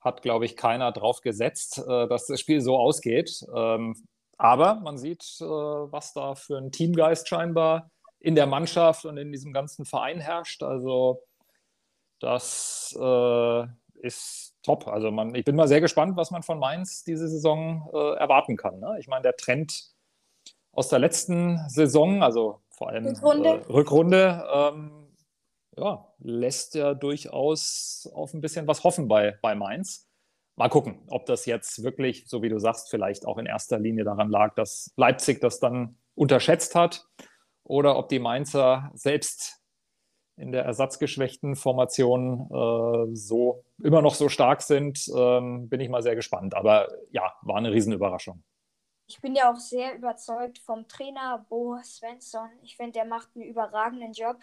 hat, 0.00 0.22
glaube 0.22 0.46
ich, 0.46 0.56
keiner 0.56 0.90
drauf 0.92 1.20
gesetzt, 1.20 1.78
äh, 1.86 2.08
dass 2.08 2.26
das 2.26 2.40
Spiel 2.40 2.60
so 2.60 2.78
ausgeht. 2.78 3.44
Ähm, 3.54 3.94
aber 4.38 4.76
man 4.76 4.98
sieht, 4.98 5.22
äh, 5.40 5.44
was 5.44 6.12
da 6.12 6.34
für 6.34 6.56
ein 6.56 6.72
Teamgeist 6.72 7.28
scheinbar 7.28 7.90
in 8.18 8.34
der 8.34 8.46
Mannschaft 8.46 9.04
und 9.04 9.16
in 9.18 9.32
diesem 9.32 9.52
ganzen 9.52 9.84
Verein 9.84 10.20
herrscht. 10.20 10.62
Also 10.62 11.22
das 12.20 12.96
äh, 12.98 13.66
ist 14.00 14.56
top. 14.62 14.88
Also 14.88 15.10
man, 15.10 15.34
ich 15.34 15.44
bin 15.44 15.56
mal 15.56 15.68
sehr 15.68 15.80
gespannt, 15.80 16.16
was 16.16 16.30
man 16.30 16.42
von 16.42 16.58
Mainz 16.58 17.04
diese 17.04 17.28
Saison 17.28 17.88
äh, 17.92 18.16
erwarten 18.16 18.56
kann. 18.56 18.80
Ne? 18.80 18.96
Ich 18.98 19.08
meine, 19.08 19.22
der 19.22 19.36
Trend 19.36 19.92
aus 20.72 20.88
der 20.88 20.98
letzten 20.98 21.58
Saison, 21.68 22.22
also 22.22 22.60
vor 22.70 22.90
allem 22.90 23.06
Rückrunde, 23.06 23.48
äh, 23.48 23.72
Rückrunde 23.72 24.48
ähm, 24.52 25.06
ja, 25.76 26.12
lässt 26.18 26.74
ja 26.74 26.94
durchaus 26.94 28.10
auf 28.14 28.34
ein 28.34 28.40
bisschen 28.40 28.66
was 28.66 28.84
hoffen 28.84 29.08
bei, 29.08 29.38
bei 29.42 29.54
Mainz. 29.54 30.08
Mal 30.56 30.68
gucken, 30.68 31.02
ob 31.08 31.26
das 31.26 31.44
jetzt 31.44 31.82
wirklich, 31.82 32.28
so 32.28 32.42
wie 32.42 32.48
du 32.48 32.58
sagst, 32.58 32.88
vielleicht 32.88 33.26
auch 33.26 33.36
in 33.36 33.46
erster 33.46 33.78
Linie 33.78 34.04
daran 34.04 34.30
lag, 34.30 34.54
dass 34.54 34.90
Leipzig 34.96 35.40
das 35.40 35.60
dann 35.60 35.98
unterschätzt 36.14 36.74
hat 36.74 37.06
oder 37.62 37.98
ob 37.98 38.08
die 38.08 38.18
Mainzer 38.18 38.90
selbst 38.94 39.60
in 40.36 40.52
der 40.52 40.64
ersatzgeschwächten 40.64 41.56
Formation 41.56 42.48
äh, 42.50 43.16
so 43.16 43.64
immer 43.82 44.02
noch 44.02 44.14
so 44.14 44.28
stark 44.28 44.62
sind, 44.62 45.10
ähm, 45.16 45.68
bin 45.68 45.80
ich 45.80 45.88
mal 45.88 46.02
sehr 46.02 46.14
gespannt. 46.14 46.54
Aber 46.54 46.88
ja, 47.10 47.32
war 47.42 47.56
eine 47.56 47.72
Riesenüberraschung. 47.72 48.42
Ich 49.08 49.20
bin 49.20 49.34
ja 49.34 49.52
auch 49.52 49.58
sehr 49.58 49.94
überzeugt 49.94 50.58
vom 50.58 50.88
Trainer 50.88 51.46
Bo 51.48 51.78
Svensson. 51.82 52.48
Ich 52.62 52.76
finde, 52.76 52.92
der 52.92 53.04
macht 53.04 53.28
einen 53.34 53.44
überragenden 53.44 54.12
Job. 54.12 54.36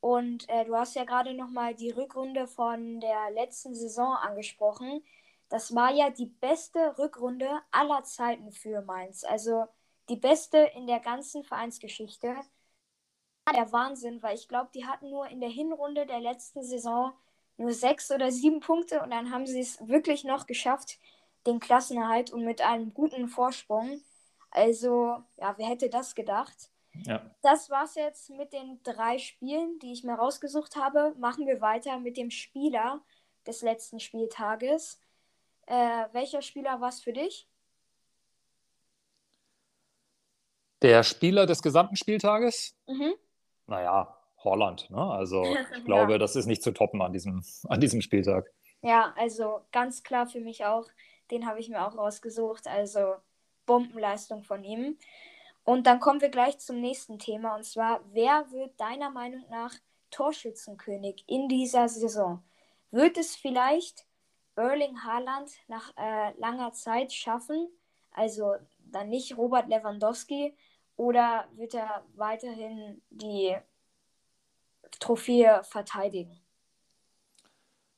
Und 0.00 0.48
äh, 0.48 0.64
du 0.64 0.76
hast 0.76 0.94
ja 0.94 1.04
gerade 1.04 1.34
noch 1.34 1.50
mal 1.50 1.74
die 1.74 1.90
Rückrunde 1.90 2.46
von 2.46 3.00
der 3.00 3.30
letzten 3.32 3.74
Saison 3.74 4.14
angesprochen. 4.14 5.02
Das 5.48 5.74
war 5.74 5.92
ja 5.92 6.10
die 6.10 6.26
beste 6.26 6.96
Rückrunde 6.98 7.48
aller 7.72 8.04
Zeiten 8.04 8.52
für 8.52 8.82
Mainz. 8.82 9.24
Also 9.24 9.64
die 10.08 10.16
beste 10.16 10.58
in 10.76 10.86
der 10.86 11.00
ganzen 11.00 11.42
Vereinsgeschichte. 11.42 12.36
Der 13.54 13.72
Wahnsinn, 13.72 14.22
weil 14.22 14.34
ich 14.34 14.48
glaube, 14.48 14.70
die 14.74 14.86
hatten 14.86 15.10
nur 15.10 15.28
in 15.28 15.40
der 15.40 15.48
Hinrunde 15.48 16.06
der 16.06 16.20
letzten 16.20 16.62
Saison 16.62 17.12
nur 17.56 17.72
sechs 17.72 18.10
oder 18.10 18.30
sieben 18.30 18.60
Punkte 18.60 19.02
und 19.02 19.10
dann 19.10 19.32
haben 19.32 19.46
sie 19.46 19.60
es 19.60 19.86
wirklich 19.86 20.24
noch 20.24 20.46
geschafft, 20.46 20.98
den 21.46 21.60
Klassenerhalt 21.60 22.30
und 22.32 22.44
mit 22.44 22.60
einem 22.60 22.94
guten 22.94 23.28
Vorsprung. 23.28 24.00
Also, 24.50 25.22
ja, 25.36 25.54
wer 25.56 25.66
hätte 25.66 25.88
das 25.88 26.14
gedacht? 26.14 26.70
Ja. 27.06 27.30
Das 27.42 27.70
war's 27.70 27.94
jetzt 27.94 28.30
mit 28.30 28.52
den 28.52 28.80
drei 28.82 29.18
Spielen, 29.18 29.78
die 29.80 29.92
ich 29.92 30.04
mir 30.04 30.14
rausgesucht 30.14 30.76
habe. 30.76 31.14
Machen 31.18 31.46
wir 31.46 31.60
weiter 31.60 31.98
mit 31.98 32.16
dem 32.16 32.30
Spieler 32.30 33.00
des 33.46 33.62
letzten 33.62 34.00
Spieltages. 34.00 35.00
Äh, 35.66 36.06
welcher 36.12 36.42
Spieler 36.42 36.80
war 36.80 36.88
es 36.88 37.00
für 37.00 37.12
dich? 37.12 37.48
Der 40.82 41.02
Spieler 41.02 41.46
des 41.46 41.60
gesamten 41.60 41.96
Spieltages? 41.96 42.74
Mhm. 42.86 43.14
Naja, 43.68 44.16
Holland. 44.42 44.90
Ne? 44.90 45.00
Also 45.00 45.44
ich 45.76 45.84
glaube, 45.84 46.12
ja. 46.12 46.18
das 46.18 46.36
ist 46.36 46.46
nicht 46.46 46.62
zu 46.62 46.72
toppen 46.72 47.00
an 47.02 47.12
diesem, 47.12 47.44
an 47.68 47.80
diesem 47.80 48.00
Spieltag. 48.00 48.50
Ja, 48.82 49.12
also 49.16 49.60
ganz 49.72 50.02
klar 50.02 50.26
für 50.26 50.40
mich 50.40 50.64
auch. 50.64 50.86
Den 51.30 51.46
habe 51.46 51.60
ich 51.60 51.68
mir 51.68 51.86
auch 51.86 51.96
rausgesucht. 51.96 52.66
Also 52.66 53.14
Bombenleistung 53.66 54.42
von 54.42 54.64
ihm. 54.64 54.98
Und 55.64 55.86
dann 55.86 56.00
kommen 56.00 56.20
wir 56.22 56.30
gleich 56.30 56.58
zum 56.58 56.80
nächsten 56.80 57.18
Thema. 57.18 57.54
Und 57.54 57.64
zwar, 57.64 58.00
wer 58.12 58.50
wird 58.50 58.80
deiner 58.80 59.10
Meinung 59.10 59.44
nach 59.50 59.74
Torschützenkönig 60.10 61.24
in 61.26 61.48
dieser 61.48 61.88
Saison? 61.88 62.42
Wird 62.90 63.18
es 63.18 63.36
vielleicht 63.36 64.06
Erling 64.56 65.04
Haaland 65.04 65.50
nach 65.68 65.92
äh, 65.96 66.32
langer 66.38 66.72
Zeit 66.72 67.12
schaffen? 67.12 67.68
Also 68.12 68.54
dann 68.78 69.10
nicht 69.10 69.36
Robert 69.36 69.68
Lewandowski? 69.68 70.56
Oder 70.98 71.46
wird 71.54 71.74
er 71.74 72.02
weiterhin 72.16 73.00
die 73.08 73.56
Trophäe 74.98 75.62
verteidigen? 75.62 76.40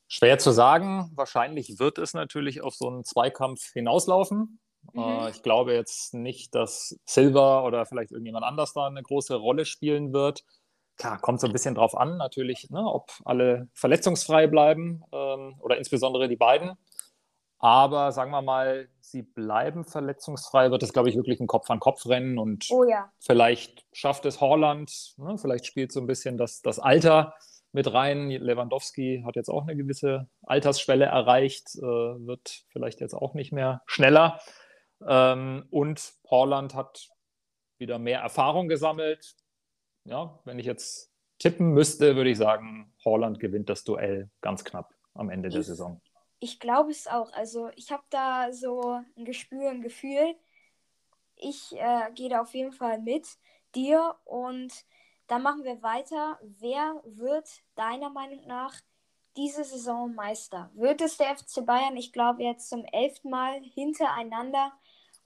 Schwer 0.07 0.38
zu 0.38 0.50
sagen. 0.50 1.11
Wahrscheinlich 1.14 1.78
wird 1.78 1.97
es 1.97 2.12
natürlich 2.12 2.61
auf 2.62 2.75
so 2.75 2.88
einen 2.88 3.04
Zweikampf 3.04 3.73
hinauslaufen. 3.73 4.61
Mhm. 4.92 5.00
Äh, 5.00 5.30
ich 5.30 5.42
glaube 5.42 5.73
jetzt 5.73 6.12
nicht, 6.12 6.54
dass 6.54 7.00
Silver 7.07 7.64
oder 7.64 7.87
vielleicht 7.87 8.11
irgendjemand 8.11 8.45
anders 8.45 8.75
da 8.75 8.87
eine 8.87 9.02
große 9.02 9.35
Rolle 9.35 9.64
spielen 9.64 10.12
wird. 10.12 10.45
Klar, 10.99 11.19
kommt 11.21 11.40
so 11.40 11.47
ein 11.47 11.54
bisschen 11.54 11.75
drauf 11.75 11.97
an, 11.97 12.19
natürlich, 12.19 12.69
ne, 12.69 12.85
ob 12.85 13.12
alle 13.25 13.71
verletzungsfrei 13.73 14.47
bleiben 14.47 15.02
ähm, 15.11 15.57
oder 15.61 15.78
insbesondere 15.78 16.28
die 16.28 16.37
beiden. 16.37 16.76
Aber 17.62 18.10
sagen 18.12 18.30
wir 18.30 18.40
mal, 18.40 18.88
sie 19.00 19.20
bleiben 19.20 19.84
verletzungsfrei, 19.84 20.70
wird 20.70 20.82
es, 20.82 20.94
glaube 20.94 21.10
ich, 21.10 21.16
wirklich 21.16 21.40
ein 21.40 21.46
Kopf-an-Kopf-Rennen 21.46 22.38
und 22.38 22.66
oh, 22.70 22.84
ja. 22.84 23.12
vielleicht 23.18 23.84
schafft 23.92 24.24
es 24.24 24.40
Holland, 24.40 25.14
ne, 25.18 25.36
vielleicht 25.36 25.66
spielt 25.66 25.92
so 25.92 26.00
ein 26.00 26.06
bisschen 26.06 26.38
das, 26.38 26.62
das 26.62 26.78
Alter 26.78 27.34
mit 27.72 27.92
rein. 27.92 28.30
Lewandowski 28.30 29.22
hat 29.26 29.36
jetzt 29.36 29.50
auch 29.50 29.62
eine 29.62 29.76
gewisse 29.76 30.28
Altersschwelle 30.42 31.04
erreicht, 31.04 31.76
äh, 31.76 31.82
wird 31.82 32.64
vielleicht 32.70 33.00
jetzt 33.00 33.14
auch 33.14 33.34
nicht 33.34 33.52
mehr 33.52 33.82
schneller. 33.84 34.40
Ähm, 35.06 35.66
und 35.70 36.14
Portland 36.24 36.74
hat 36.74 37.10
wieder 37.78 37.98
mehr 37.98 38.20
Erfahrung 38.20 38.68
gesammelt. 38.68 39.34
Ja, 40.04 40.40
wenn 40.46 40.58
ich 40.58 40.66
jetzt 40.66 41.12
tippen 41.38 41.72
müsste, 41.72 42.16
würde 42.16 42.30
ich 42.30 42.38
sagen, 42.38 42.94
Holland 43.04 43.38
gewinnt 43.38 43.68
das 43.68 43.84
Duell 43.84 44.30
ganz 44.40 44.64
knapp 44.64 44.94
am 45.12 45.28
Ende 45.28 45.50
der 45.50 45.62
Saison. 45.62 46.00
Ich 46.40 46.59
glaube 46.59 46.90
es 46.90 47.06
auch. 47.06 47.32
Also 47.32 47.70
ich 47.76 47.92
habe 47.92 48.02
da 48.11 48.52
so 48.52 49.02
ein 49.16 49.25
Gespür, 49.25 49.70
ein 49.70 49.82
Gefühl. 49.82 50.35
Ich 51.37 51.73
äh, 51.76 52.11
gehe 52.14 52.30
da 52.30 52.40
auf 52.40 52.54
jeden 52.54 52.73
Fall 52.73 52.99
mit 52.99 53.26
dir 53.75 54.16
und 54.25 54.73
dann 55.26 55.42
machen 55.42 55.64
wir 55.64 55.82
weiter. 55.82 56.38
Wer 56.42 57.02
wird 57.04 57.49
deiner 57.76 58.11
Meinung 58.11 58.47
nach 58.47 58.75
diese 59.37 59.64
Saison 59.64 60.14
Meister? 60.14 60.70
Wird 60.75 61.00
es 61.02 61.18
der 61.18 61.37
FC 61.37 61.64
Bayern? 61.64 61.97
Ich 61.97 62.12
glaube 62.12 62.42
jetzt 62.42 62.68
zum 62.70 62.85
elften 62.87 63.30
Mal 63.30 63.62
hintereinander. 63.62 64.73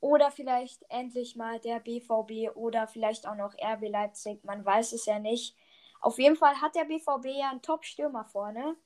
Oder 0.00 0.30
vielleicht 0.30 0.84
endlich 0.90 1.36
mal 1.36 1.60
der 1.60 1.80
BVB 1.80 2.54
oder 2.56 2.86
vielleicht 2.86 3.26
auch 3.26 3.36
noch 3.36 3.54
RB 3.54 3.88
Leipzig. 3.88 4.44
Man 4.44 4.64
weiß 4.64 4.92
es 4.92 5.06
ja 5.06 5.18
nicht. 5.18 5.56
Auf 6.00 6.18
jeden 6.18 6.36
Fall 6.36 6.60
hat 6.60 6.74
der 6.74 6.84
BVB 6.84 7.26
ja 7.38 7.50
einen 7.50 7.62
Top-Stürmer 7.62 8.26
vorne. 8.26 8.76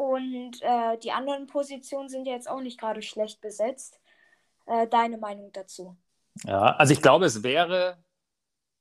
Und 0.00 0.62
äh, 0.62 0.96
die 0.96 1.12
anderen 1.12 1.46
Positionen 1.46 2.08
sind 2.08 2.26
ja 2.26 2.32
jetzt 2.32 2.48
auch 2.48 2.62
nicht 2.62 2.80
gerade 2.80 3.02
schlecht 3.02 3.42
besetzt. 3.42 4.00
Äh, 4.64 4.86
deine 4.88 5.18
Meinung 5.18 5.52
dazu? 5.52 5.94
Ja, 6.44 6.74
also 6.76 6.94
ich 6.94 7.02
glaube, 7.02 7.26
es 7.26 7.42
wäre 7.42 8.02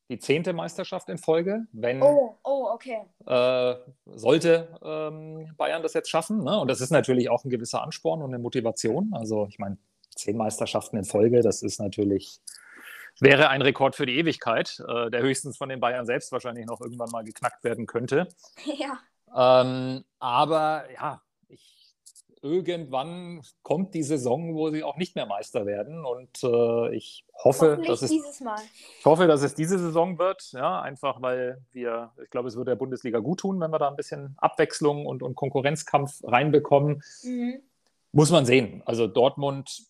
die 0.09 0.17
zehnte 0.17 0.53
Meisterschaft 0.53 1.09
in 1.09 1.17
Folge, 1.17 1.65
wenn 1.73 2.01
oh, 2.01 2.39
oh, 2.45 2.69
okay. 2.71 3.01
äh, 3.25 3.75
sollte 4.05 4.79
ähm, 4.81 5.53
Bayern 5.57 5.83
das 5.83 5.93
jetzt 5.93 6.09
schaffen. 6.09 6.41
Ne? 6.45 6.57
Und 6.57 6.69
das 6.69 6.79
ist 6.79 6.91
natürlich 6.91 7.29
auch 7.29 7.43
ein 7.43 7.49
gewisser 7.49 7.83
Ansporn 7.83 8.21
und 8.21 8.29
eine 8.29 8.39
Motivation. 8.39 9.13
Also 9.13 9.45
ich 9.49 9.59
meine, 9.59 9.77
zehn 10.15 10.37
Meisterschaften 10.37 10.95
in 10.95 11.03
Folge, 11.03 11.41
das 11.41 11.63
ist 11.63 11.81
natürlich, 11.81 12.39
wäre 13.19 13.49
ein 13.49 13.61
Rekord 13.61 13.97
für 13.97 14.05
die 14.05 14.15
Ewigkeit, 14.15 14.81
äh, 14.87 15.09
der 15.09 15.21
höchstens 15.21 15.57
von 15.57 15.67
den 15.67 15.81
Bayern 15.81 16.05
selbst 16.05 16.31
wahrscheinlich 16.31 16.65
noch 16.65 16.79
irgendwann 16.79 17.09
mal 17.11 17.25
geknackt 17.25 17.65
werden 17.65 17.87
könnte. 17.87 18.29
Ja. 18.77 18.99
Ähm, 19.35 20.03
aber 20.19 20.83
ja, 20.93 21.21
ich, 21.47 21.95
irgendwann 22.41 23.41
kommt 23.63 23.93
die 23.93 24.03
Saison, 24.03 24.55
wo 24.55 24.69
sie 24.69 24.83
auch 24.83 24.97
nicht 24.97 25.15
mehr 25.15 25.25
Meister 25.25 25.65
werden. 25.65 26.05
Und 26.05 26.43
äh, 26.43 26.95
ich 26.95 27.25
hoffe, 27.33 27.81
dass 27.85 28.01
es, 28.01 28.11
dieses 28.11 28.41
Mal. 28.41 28.59
ich 28.99 29.05
hoffe, 29.05 29.27
dass 29.27 29.41
es 29.41 29.55
diese 29.55 29.79
Saison 29.79 30.17
wird. 30.17 30.51
Ja, 30.53 30.81
einfach 30.81 31.21
weil 31.21 31.61
wir, 31.71 32.11
ich 32.23 32.29
glaube, 32.29 32.47
es 32.47 32.55
würde 32.55 32.71
der 32.71 32.75
Bundesliga 32.75 33.19
gut 33.19 33.41
tun, 33.41 33.59
wenn 33.59 33.71
wir 33.71 33.79
da 33.79 33.89
ein 33.89 33.95
bisschen 33.95 34.35
Abwechslung 34.37 35.05
und, 35.05 35.23
und 35.23 35.35
Konkurrenzkampf 35.35 36.21
reinbekommen. 36.23 37.03
Mhm. 37.23 37.61
Muss 38.11 38.31
man 38.31 38.45
sehen. 38.45 38.81
Also 38.85 39.07
Dortmund 39.07 39.83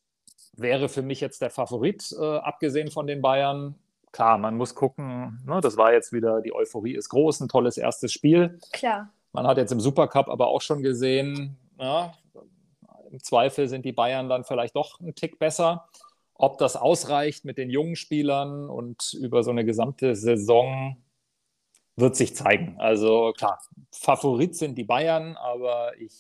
wäre 0.54 0.90
für 0.90 1.02
mich 1.02 1.22
jetzt 1.22 1.42
der 1.42 1.50
Favorit, 1.50 2.14
äh, 2.20 2.38
abgesehen 2.38 2.92
von 2.92 3.08
den 3.08 3.22
Bayern. 3.22 3.76
Klar, 4.12 4.38
man 4.38 4.56
muss 4.56 4.76
gucken, 4.76 5.40
ne, 5.46 5.62
das 5.62 5.78
war 5.78 5.94
jetzt 5.94 6.12
wieder, 6.12 6.42
die 6.42 6.54
Euphorie 6.54 6.96
ist 6.96 7.10
groß, 7.10 7.42
ein 7.42 7.48
tolles 7.48 7.78
erstes 7.78 8.12
Spiel. 8.12 8.60
Klar. 8.72 9.10
Man 9.32 9.48
hat 9.48 9.58
jetzt 9.58 9.72
im 9.72 9.80
Supercup 9.80 10.28
aber 10.28 10.48
auch 10.48 10.62
schon 10.62 10.82
gesehen, 10.82 11.58
ja, 11.78 12.14
im 13.12 13.24
Zweifel 13.24 13.68
sind 13.68 13.86
die 13.86 13.92
Bayern 13.92 14.30
dann 14.30 14.44
vielleicht 14.44 14.76
doch 14.76 15.00
ein 15.00 15.16
Tick 15.16 15.40
besser. 15.40 15.88
Ob 16.34 16.58
das 16.58 16.76
ausreicht 16.76 17.44
mit 17.44 17.58
den 17.58 17.70
jungen 17.70 17.96
Spielern 17.96 18.70
und 18.70 19.14
über 19.14 19.44
so 19.44 19.52
eine 19.52 19.66
gesamte 19.66 20.16
Saison 20.16 20.98
wird 21.96 22.16
sich 22.16 22.36
zeigen. 22.36 22.76
Also 22.80 23.34
klar, 23.34 23.62
Favorit 23.92 24.56
sind 24.56 24.78
die 24.78 24.84
Bayern, 24.84 25.36
aber 25.36 25.98
ich 26.00 26.14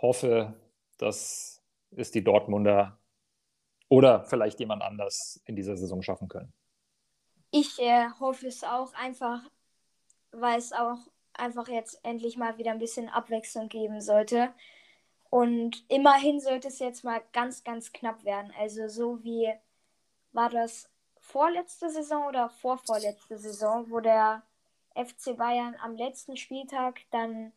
hoffe, 0.00 0.54
dass 0.96 1.58
ist 1.90 2.14
die 2.14 2.24
Dortmunder 2.24 2.98
oder 3.88 4.24
vielleicht 4.24 4.60
jemand 4.60 4.82
anders 4.82 5.40
in 5.46 5.56
dieser 5.56 5.76
Saison 5.76 6.02
schaffen 6.02 6.28
können. 6.28 6.52
Ich 7.50 7.78
äh, 7.78 8.08
hoffe 8.20 8.46
es 8.46 8.62
auch 8.62 8.92
einfach, 8.94 9.40
weil 10.32 10.58
es 10.58 10.72
auch 10.72 10.98
einfach 11.34 11.68
jetzt 11.68 12.00
endlich 12.04 12.36
mal 12.36 12.58
wieder 12.58 12.72
ein 12.72 12.78
bisschen 12.78 13.08
Abwechslung 13.08 13.68
geben 13.68 14.00
sollte. 14.00 14.52
Und 15.30 15.84
immerhin 15.88 16.40
sollte 16.40 16.68
es 16.68 16.78
jetzt 16.78 17.04
mal 17.04 17.22
ganz, 17.32 17.64
ganz 17.64 17.92
knapp 17.92 18.24
werden. 18.24 18.52
Also 18.58 18.88
so 18.88 19.22
wie 19.22 19.52
war 20.32 20.50
das 20.50 20.90
vorletzte 21.20 21.90
Saison 21.90 22.26
oder 22.26 22.48
vorvorletzte 22.48 23.38
Saison, 23.38 23.90
wo 23.90 24.00
der 24.00 24.42
FC 24.94 25.36
Bayern 25.36 25.76
am 25.82 25.96
letzten 25.96 26.36
Spieltag 26.36 27.00
dann 27.10 27.52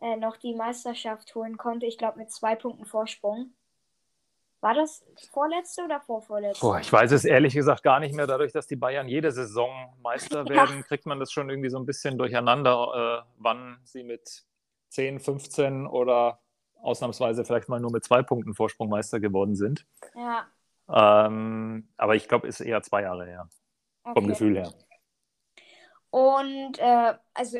äh, 0.00 0.16
noch 0.16 0.36
die 0.36 0.54
Meisterschaft 0.54 1.34
holen 1.34 1.56
konnte. 1.56 1.86
Ich 1.86 1.98
glaube 1.98 2.18
mit 2.18 2.30
zwei 2.30 2.54
Punkten 2.54 2.84
Vorsprung. 2.84 3.52
War 4.60 4.74
das 4.74 5.04
vorletzte 5.30 5.84
oder 5.84 6.00
vorvorletzte? 6.00 6.66
Boah, 6.66 6.80
ich 6.80 6.92
weiß 6.92 7.12
es 7.12 7.24
ehrlich 7.24 7.54
gesagt 7.54 7.84
gar 7.84 8.00
nicht 8.00 8.14
mehr. 8.14 8.26
Dadurch, 8.26 8.52
dass 8.52 8.66
die 8.66 8.76
Bayern 8.76 9.06
jede 9.06 9.30
Saison 9.30 9.70
Meister 10.02 10.44
werden, 10.48 10.78
ja. 10.78 10.82
kriegt 10.82 11.06
man 11.06 11.20
das 11.20 11.30
schon 11.30 11.48
irgendwie 11.48 11.70
so 11.70 11.78
ein 11.78 11.86
bisschen 11.86 12.18
durcheinander, 12.18 13.22
äh, 13.24 13.30
wann 13.36 13.78
sie 13.84 14.02
mit 14.02 14.44
10, 14.88 15.20
15 15.20 15.86
oder 15.86 16.40
ausnahmsweise 16.82 17.44
vielleicht 17.44 17.68
mal 17.68 17.80
nur 17.80 17.92
mit 17.92 18.04
zwei 18.04 18.22
Punkten 18.22 18.54
Vorsprung 18.54 18.88
Meister 18.88 19.20
geworden 19.20 19.54
sind. 19.54 19.86
Ja. 20.14 20.46
Ähm, 20.88 21.88
aber 21.96 22.16
ich 22.16 22.28
glaube, 22.28 22.48
ist 22.48 22.60
eher 22.60 22.82
zwei 22.82 23.02
Jahre 23.02 23.26
her. 23.26 23.48
Okay. 24.02 24.14
Vom 24.14 24.26
Gefühl 24.28 24.56
her. 24.56 24.72
Und 26.10 26.78
äh, 26.78 27.14
also 27.34 27.58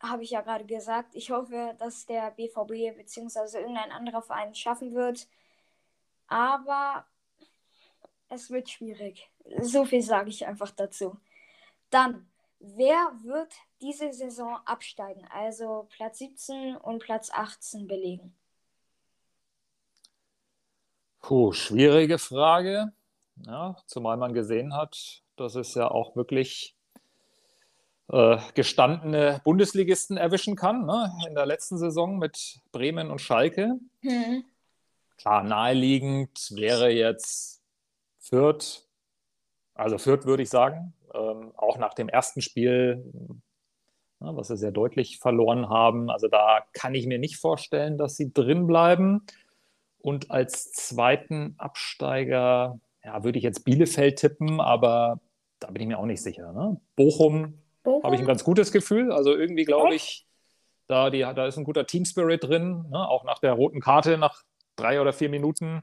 habe 0.00 0.22
ich 0.22 0.30
ja 0.30 0.42
gerade 0.42 0.64
gesagt, 0.64 1.14
ich 1.14 1.30
hoffe, 1.30 1.74
dass 1.78 2.06
der 2.06 2.30
BVB 2.32 2.96
bzw. 2.96 3.58
irgendein 3.58 3.92
anderer 3.92 4.22
Verein 4.22 4.54
schaffen 4.54 4.94
wird, 4.94 5.28
aber 6.32 7.04
es 8.30 8.50
wird 8.50 8.70
schwierig. 8.70 9.30
So 9.60 9.84
viel 9.84 10.00
sage 10.00 10.30
ich 10.30 10.46
einfach 10.46 10.70
dazu. 10.70 11.18
Dann, 11.90 12.26
wer 12.58 13.12
wird 13.22 13.52
diese 13.82 14.12
Saison 14.14 14.56
absteigen? 14.64 15.26
Also 15.30 15.86
Platz 15.90 16.18
17 16.18 16.76
und 16.76 17.00
Platz 17.00 17.30
18 17.30 17.86
belegen. 17.86 18.34
Puh, 21.20 21.52
schwierige 21.52 22.18
Frage. 22.18 22.92
Ja, 23.46 23.76
zumal 23.86 24.16
man 24.16 24.32
gesehen 24.32 24.74
hat, 24.74 25.22
dass 25.36 25.54
es 25.54 25.74
ja 25.74 25.90
auch 25.90 26.16
wirklich 26.16 26.74
äh, 28.08 28.38
gestandene 28.54 29.42
Bundesligisten 29.44 30.16
erwischen 30.16 30.56
kann. 30.56 30.86
Ne? 30.86 31.12
In 31.28 31.34
der 31.34 31.44
letzten 31.44 31.76
Saison 31.76 32.18
mit 32.18 32.60
Bremen 32.72 33.10
und 33.10 33.20
Schalke. 33.20 33.78
Mhm. 34.00 34.44
Klar, 35.22 35.44
naheliegend 35.44 36.50
wäre 36.56 36.90
jetzt 36.90 37.62
Fürth, 38.18 38.88
also 39.72 39.96
Fürth 39.96 40.26
würde 40.26 40.42
ich 40.42 40.48
sagen, 40.48 40.94
ähm, 41.14 41.52
auch 41.56 41.78
nach 41.78 41.94
dem 41.94 42.08
ersten 42.08 42.40
Spiel, 42.40 43.04
ja, 44.18 44.36
was 44.36 44.48
sie 44.48 44.56
sehr 44.56 44.72
deutlich 44.72 45.20
verloren 45.20 45.68
haben. 45.68 46.10
Also 46.10 46.26
da 46.26 46.64
kann 46.72 46.96
ich 46.96 47.06
mir 47.06 47.20
nicht 47.20 47.36
vorstellen, 47.36 47.98
dass 47.98 48.16
sie 48.16 48.32
drin 48.32 48.66
bleiben. 48.66 49.24
Und 49.98 50.32
als 50.32 50.72
zweiten 50.72 51.54
Absteiger, 51.56 52.80
ja, 53.04 53.22
würde 53.22 53.38
ich 53.38 53.44
jetzt 53.44 53.64
Bielefeld 53.64 54.18
tippen, 54.18 54.60
aber 54.60 55.20
da 55.60 55.70
bin 55.70 55.82
ich 55.82 55.88
mir 55.88 56.00
auch 56.00 56.06
nicht 56.06 56.22
sicher. 56.22 56.52
Ne? 56.52 56.80
Bochum, 56.96 57.62
Bochum? 57.84 58.02
habe 58.02 58.16
ich 58.16 58.20
ein 58.20 58.26
ganz 58.26 58.42
gutes 58.42 58.72
Gefühl. 58.72 59.12
Also 59.12 59.36
irgendwie 59.36 59.66
glaube 59.66 59.94
ich, 59.94 60.26
da, 60.88 61.10
die, 61.10 61.20
da 61.20 61.46
ist 61.46 61.58
ein 61.58 61.64
guter 61.64 61.86
Team-Spirit 61.86 62.42
drin. 62.42 62.86
Ne? 62.90 63.08
Auch 63.08 63.22
nach 63.22 63.38
der 63.38 63.52
roten 63.52 63.80
Karte, 63.80 64.18
nach 64.18 64.42
drei 64.76 65.00
oder 65.00 65.12
vier 65.12 65.28
Minuten 65.28 65.82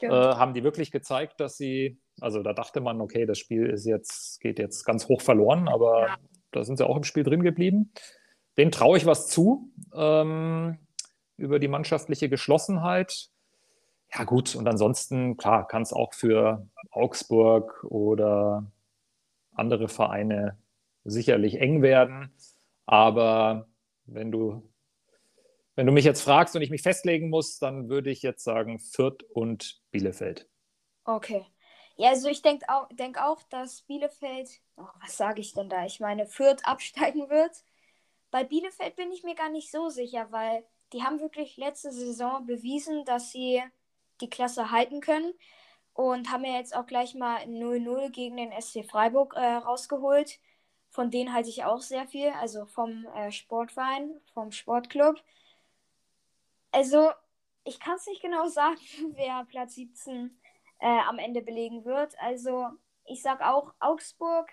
äh, 0.00 0.08
haben 0.08 0.54
die 0.54 0.64
wirklich 0.64 0.90
gezeigt, 0.90 1.40
dass 1.40 1.56
sie, 1.56 1.98
also 2.20 2.42
da 2.42 2.52
dachte 2.52 2.80
man, 2.80 3.00
okay, 3.00 3.26
das 3.26 3.38
Spiel 3.38 3.66
ist 3.66 3.86
jetzt, 3.86 4.40
geht 4.40 4.58
jetzt 4.58 4.84
ganz 4.84 5.08
hoch 5.08 5.20
verloren, 5.20 5.68
aber 5.68 6.06
ja. 6.06 6.16
da 6.52 6.64
sind 6.64 6.76
sie 6.76 6.86
auch 6.86 6.96
im 6.96 7.04
Spiel 7.04 7.22
drin 7.22 7.42
geblieben. 7.42 7.92
Den 8.58 8.70
traue 8.70 8.96
ich 8.96 9.06
was 9.06 9.28
zu 9.28 9.70
ähm, 9.94 10.78
über 11.36 11.58
die 11.58 11.68
mannschaftliche 11.68 12.28
Geschlossenheit. 12.28 13.28
Ja, 14.14 14.24
gut, 14.24 14.54
und 14.56 14.66
ansonsten, 14.66 15.36
klar, 15.36 15.66
kann 15.66 15.82
es 15.82 15.92
auch 15.92 16.14
für 16.14 16.66
Augsburg 16.90 17.84
oder 17.84 18.70
andere 19.52 19.88
Vereine 19.88 20.58
sicherlich 21.04 21.60
eng 21.60 21.82
werden. 21.82 22.32
Aber 22.86 23.68
wenn 24.06 24.30
du 24.30 24.62
wenn 25.76 25.86
du 25.86 25.92
mich 25.92 26.04
jetzt 26.04 26.22
fragst 26.22 26.56
und 26.56 26.62
ich 26.62 26.70
mich 26.70 26.82
festlegen 26.82 27.28
muss, 27.28 27.58
dann 27.58 27.88
würde 27.88 28.10
ich 28.10 28.22
jetzt 28.22 28.42
sagen 28.42 28.78
Fürth 28.78 29.22
und 29.32 29.80
Bielefeld. 29.90 30.48
Okay. 31.04 31.44
Ja, 31.96 32.10
also 32.10 32.28
ich 32.28 32.42
denke 32.42 32.66
auch, 32.68 32.88
denk 32.92 33.18
auch, 33.18 33.42
dass 33.44 33.82
Bielefeld, 33.82 34.48
oh, 34.76 34.86
was 35.00 35.16
sage 35.16 35.40
ich 35.40 35.52
denn 35.52 35.68
da? 35.68 35.84
Ich 35.84 36.00
meine, 36.00 36.26
Fürth 36.26 36.64
absteigen 36.64 37.28
wird. 37.30 37.62
Bei 38.30 38.42
Bielefeld 38.42 38.96
bin 38.96 39.12
ich 39.12 39.22
mir 39.22 39.34
gar 39.34 39.50
nicht 39.50 39.70
so 39.70 39.88
sicher, 39.88 40.26
weil 40.30 40.64
die 40.92 41.02
haben 41.02 41.20
wirklich 41.20 41.56
letzte 41.56 41.92
Saison 41.92 42.46
bewiesen, 42.46 43.04
dass 43.04 43.30
sie 43.30 43.62
die 44.20 44.30
Klasse 44.30 44.70
halten 44.70 45.00
können 45.00 45.32
und 45.92 46.30
haben 46.30 46.44
ja 46.44 46.56
jetzt 46.56 46.74
auch 46.74 46.86
gleich 46.86 47.14
mal 47.14 47.42
0-0 47.42 48.10
gegen 48.10 48.36
den 48.36 48.52
SC 48.60 48.84
Freiburg 48.84 49.34
äh, 49.36 49.40
rausgeholt. 49.40 50.38
Von 50.90 51.10
denen 51.10 51.34
halte 51.34 51.50
ich 51.50 51.64
auch 51.64 51.80
sehr 51.82 52.06
viel, 52.06 52.30
also 52.30 52.64
vom 52.66 53.06
äh, 53.14 53.30
Sportverein, 53.30 54.10
vom 54.32 54.52
Sportclub. 54.52 55.22
Also, 56.76 57.10
ich 57.64 57.80
kann 57.80 57.96
es 57.96 58.06
nicht 58.06 58.20
genau 58.20 58.46
sagen, 58.48 58.78
wer 59.14 59.46
Platz 59.48 59.76
17 59.76 60.38
äh, 60.78 60.86
am 61.08 61.18
Ende 61.18 61.40
belegen 61.40 61.86
wird. 61.86 62.14
Also, 62.20 62.66
ich 63.06 63.22
sage 63.22 63.48
auch 63.48 63.72
Augsburg, 63.80 64.50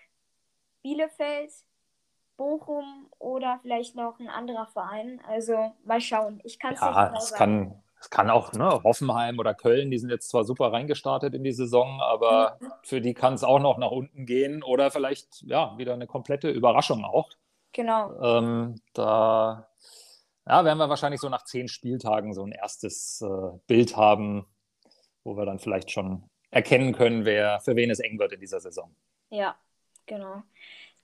Bielefeld, 0.84 1.52
Bochum 2.38 3.10
oder 3.20 3.60
vielleicht 3.62 3.96
noch 3.96 4.20
ein 4.20 4.30
anderer 4.30 4.68
Verein. 4.68 5.22
Also, 5.28 5.74
mal 5.84 6.00
schauen. 6.00 6.40
Ich 6.46 6.60
kann 6.60 6.76
es 6.76 6.80
ja, 6.80 6.88
nicht 6.88 6.96
genau 6.96 7.18
es 7.18 7.30
sagen. 7.30 7.38
Kann, 7.38 7.84
es 8.00 8.10
kann 8.10 8.30
auch 8.30 8.54
ne, 8.54 8.82
Hoffenheim 8.84 9.38
oder 9.38 9.54
Köln, 9.54 9.92
die 9.92 9.98
sind 9.98 10.10
jetzt 10.10 10.30
zwar 10.30 10.46
super 10.46 10.72
reingestartet 10.72 11.34
in 11.34 11.44
die 11.44 11.52
Saison, 11.52 12.00
aber 12.00 12.58
mhm. 12.62 12.72
für 12.84 13.02
die 13.02 13.14
kann 13.14 13.34
es 13.34 13.44
auch 13.44 13.60
noch 13.60 13.78
nach 13.78 13.92
unten 13.92 14.26
gehen 14.26 14.64
oder 14.64 14.92
vielleicht 14.92 15.42
ja 15.42 15.78
wieder 15.78 15.94
eine 15.94 16.08
komplette 16.08 16.50
Überraschung 16.50 17.04
auch. 17.04 17.30
Genau. 17.74 18.14
Ähm, 18.22 18.76
da 18.94 19.68
ja, 20.48 20.66
werden 20.66 20.78
wir 20.78 20.90
wahrscheinlich 20.90 21.22
so 21.22 21.30
nach 21.30 21.46
zehn 21.46 21.68
Spieltagen 21.68 22.34
so 22.34 22.44
ein 22.44 22.52
erstes 22.52 23.22
äh, 23.22 23.58
Bild 23.68 23.96
haben, 23.96 24.46
wo 25.24 25.38
wir 25.38 25.46
dann 25.46 25.60
vielleicht 25.60 25.92
schon 25.92 26.30
erkennen 26.52 26.94
können, 26.94 27.26
wer 27.26 27.60
für 27.62 27.76
wen 27.76 27.90
es 27.90 28.00
eng 28.00 28.20
wird 28.20 28.34
in 28.34 28.40
dieser 28.40 28.60
Saison. 28.60 28.96
Ja, 29.30 29.56
genau. 30.06 30.44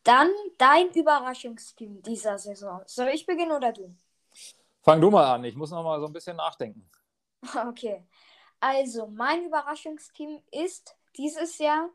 Dann 0.04 0.30
dein 0.58 0.92
Überraschungsteam 0.92 2.02
dieser 2.04 2.38
Saison. 2.38 2.82
Soll 2.86 3.10
ich 3.10 3.26
beginnen 3.26 3.52
oder 3.52 3.72
du? 3.72 3.90
Fang 4.82 5.02
du 5.02 5.10
mal 5.10 5.34
an, 5.34 5.44
ich 5.44 5.56
muss 5.56 5.72
noch 5.72 5.84
mal 5.84 6.00
so 6.00 6.06
ein 6.08 6.14
bisschen 6.14 6.38
nachdenken. 6.38 6.90
Okay. 7.70 8.04
Also, 8.60 9.08
mein 9.08 9.46
Überraschungsteam 9.46 10.42
ist 10.52 10.98
dieses 11.16 11.58
Jahr, 11.60 11.90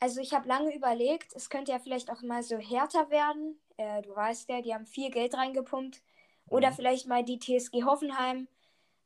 also 0.00 0.20
ich 0.20 0.32
habe 0.32 0.48
lange 0.48 0.74
überlegt, 0.74 1.34
es 1.34 1.50
könnte 1.50 1.72
ja 1.72 1.78
vielleicht 1.78 2.10
auch 2.10 2.22
mal 2.22 2.42
so 2.42 2.56
härter 2.56 3.10
werden. 3.10 3.60
Äh, 3.76 4.00
du 4.00 4.16
weißt 4.16 4.48
ja, 4.48 4.62
die 4.62 4.74
haben 4.74 4.86
viel 4.86 5.10
Geld 5.10 5.34
reingepumpt. 5.34 6.02
Oder 6.48 6.70
mhm. 6.70 6.74
vielleicht 6.74 7.06
mal 7.06 7.24
die 7.24 7.38
TSG 7.38 7.84
Hoffenheim. 7.84 8.48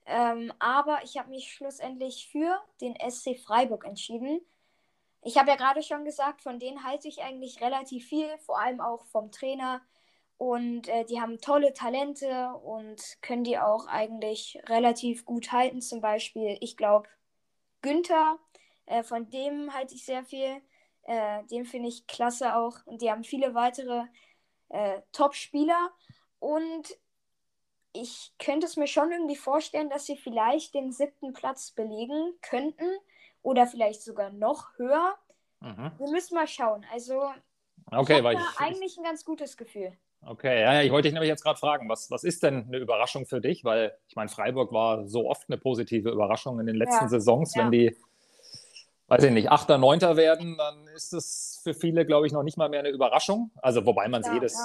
Ähm, 0.07 0.53
aber 0.59 1.01
ich 1.05 1.19
habe 1.19 1.31
mich 1.31 1.53
schlussendlich 1.53 2.29
für 2.31 2.61
den 2.81 2.95
SC 2.97 3.39
Freiburg 3.39 3.85
entschieden. 3.85 4.41
Ich 5.23 5.37
habe 5.37 5.51
ja 5.51 5.57
gerade 5.57 5.83
schon 5.83 6.05
gesagt, 6.05 6.41
von 6.41 6.59
denen 6.59 6.85
halte 6.85 7.07
ich 7.09 7.23
eigentlich 7.23 7.61
relativ 7.61 8.09
viel, 8.09 8.39
vor 8.39 8.59
allem 8.59 8.81
auch 8.81 9.05
vom 9.07 9.31
Trainer. 9.31 9.83
Und 10.39 10.89
äh, 10.89 11.05
die 11.05 11.21
haben 11.21 11.39
tolle 11.39 11.75
Talente 11.75 12.55
und 12.65 13.19
können 13.21 13.45
die 13.45 13.59
auch 13.59 13.87
eigentlich 13.87 14.59
relativ 14.67 15.27
gut 15.27 15.53
halten. 15.53 15.83
Zum 15.83 16.01
Beispiel, 16.01 16.57
ich 16.61 16.79
glaube, 16.79 17.09
Günther, 17.83 18.39
äh, 18.87 19.03
von 19.03 19.29
dem 19.29 19.75
halte 19.75 19.95
ich 19.95 20.07
sehr 20.07 20.25
viel. 20.25 20.63
Äh, 21.03 21.45
den 21.45 21.67
finde 21.67 21.89
ich 21.89 22.07
klasse 22.07 22.57
auch. 22.57 22.79
Und 22.87 23.03
die 23.03 23.11
haben 23.11 23.23
viele 23.23 23.55
weitere 23.55 24.05
äh, 24.71 25.03
Top-Spieler. 25.13 25.91
Und 26.39 26.97
ich 27.93 28.33
könnte 28.39 28.67
es 28.67 28.77
mir 28.77 28.87
schon 28.87 29.11
irgendwie 29.11 29.37
vorstellen, 29.37 29.91
dass 29.91 30.07
sie 30.07 30.17
vielleicht 30.17 30.75
den 30.75 30.93
siebten 30.93 31.33
Platz 31.33 31.73
belegen 31.73 32.35
könnten 32.43 32.89
oder 33.43 33.67
vielleicht 33.67 34.03
sogar 34.03 34.31
noch 34.31 34.77
höher. 34.77 35.15
Mhm. 35.61 35.93
Wir 35.99 36.11
müssen 36.11 36.35
mal 36.35 36.47
schauen. 36.47 36.87
Also 36.93 37.23
okay, 37.91 38.19
ich 38.19 38.25
habe 38.25 38.39
eigentlich 38.59 38.97
ein 38.97 39.05
ganz 39.05 39.25
gutes 39.25 39.57
Gefühl. 39.57 39.93
Okay, 40.23 40.61
ja, 40.61 40.83
ich 40.83 40.93
wollte 40.93 41.09
dich 41.09 41.15
nämlich 41.15 41.31
jetzt 41.31 41.43
gerade 41.43 41.59
fragen, 41.59 41.89
was, 41.89 42.11
was 42.11 42.25
ist 42.25 42.43
denn 42.43 42.67
eine 42.67 42.77
Überraschung 42.77 43.25
für 43.25 43.41
dich? 43.41 43.65
Weil 43.65 43.97
ich 44.07 44.17
meine, 44.17 44.29
Freiburg 44.29 44.71
war 44.71 45.07
so 45.07 45.29
oft 45.29 45.49
eine 45.49 45.57
positive 45.57 46.11
Überraschung 46.11 46.61
in 46.61 46.67
den 46.67 46.77
letzten 46.77 47.05
ja. 47.05 47.09
Saisons. 47.09 47.55
Ja. 47.55 47.65
Wenn 47.65 47.71
die, 47.71 47.97
weiß 49.09 49.25
ich 49.25 49.33
nicht, 49.33 49.51
Achter, 49.51 49.79
Neunter 49.79 50.17
werden, 50.17 50.59
dann 50.59 50.87
ist 50.89 51.15
es 51.15 51.61
für 51.63 51.73
viele, 51.73 52.05
glaube 52.05 52.27
ich, 52.27 52.35
noch 52.35 52.43
nicht 52.43 52.59
mal 52.59 52.69
mehr 52.69 52.81
eine 52.81 52.91
Überraschung. 52.91 53.51
Also 53.63 53.87
wobei 53.87 54.09
man 54.09 54.21
es 54.21 54.31
jedes, 54.31 54.59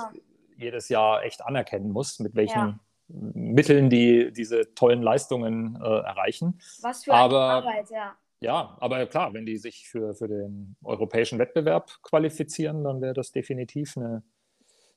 jedes 0.58 0.90
Jahr 0.90 1.24
echt 1.24 1.42
anerkennen 1.42 1.90
muss, 1.90 2.20
mit 2.20 2.36
welchen 2.36 2.82
Mitteln, 3.08 3.90
die 3.90 4.32
diese 4.32 4.74
tollen 4.74 5.02
Leistungen 5.02 5.80
äh, 5.82 5.86
erreichen. 5.86 6.60
Was 6.82 7.04
für 7.04 7.14
aber, 7.14 7.50
eine 7.50 7.68
Arbeit, 7.68 7.90
ja. 7.92 8.16
Ja, 8.42 8.78
aber 8.80 9.06
klar, 9.08 9.34
wenn 9.34 9.46
die 9.46 9.58
sich 9.58 9.88
für, 9.88 10.14
für 10.14 10.28
den 10.28 10.76
europäischen 10.84 11.40
Wettbewerb 11.40 12.02
qualifizieren, 12.04 12.84
dann 12.84 13.02
wäre 13.02 13.14
das 13.14 13.32
definitiv 13.32 13.96
eine, 13.98 14.24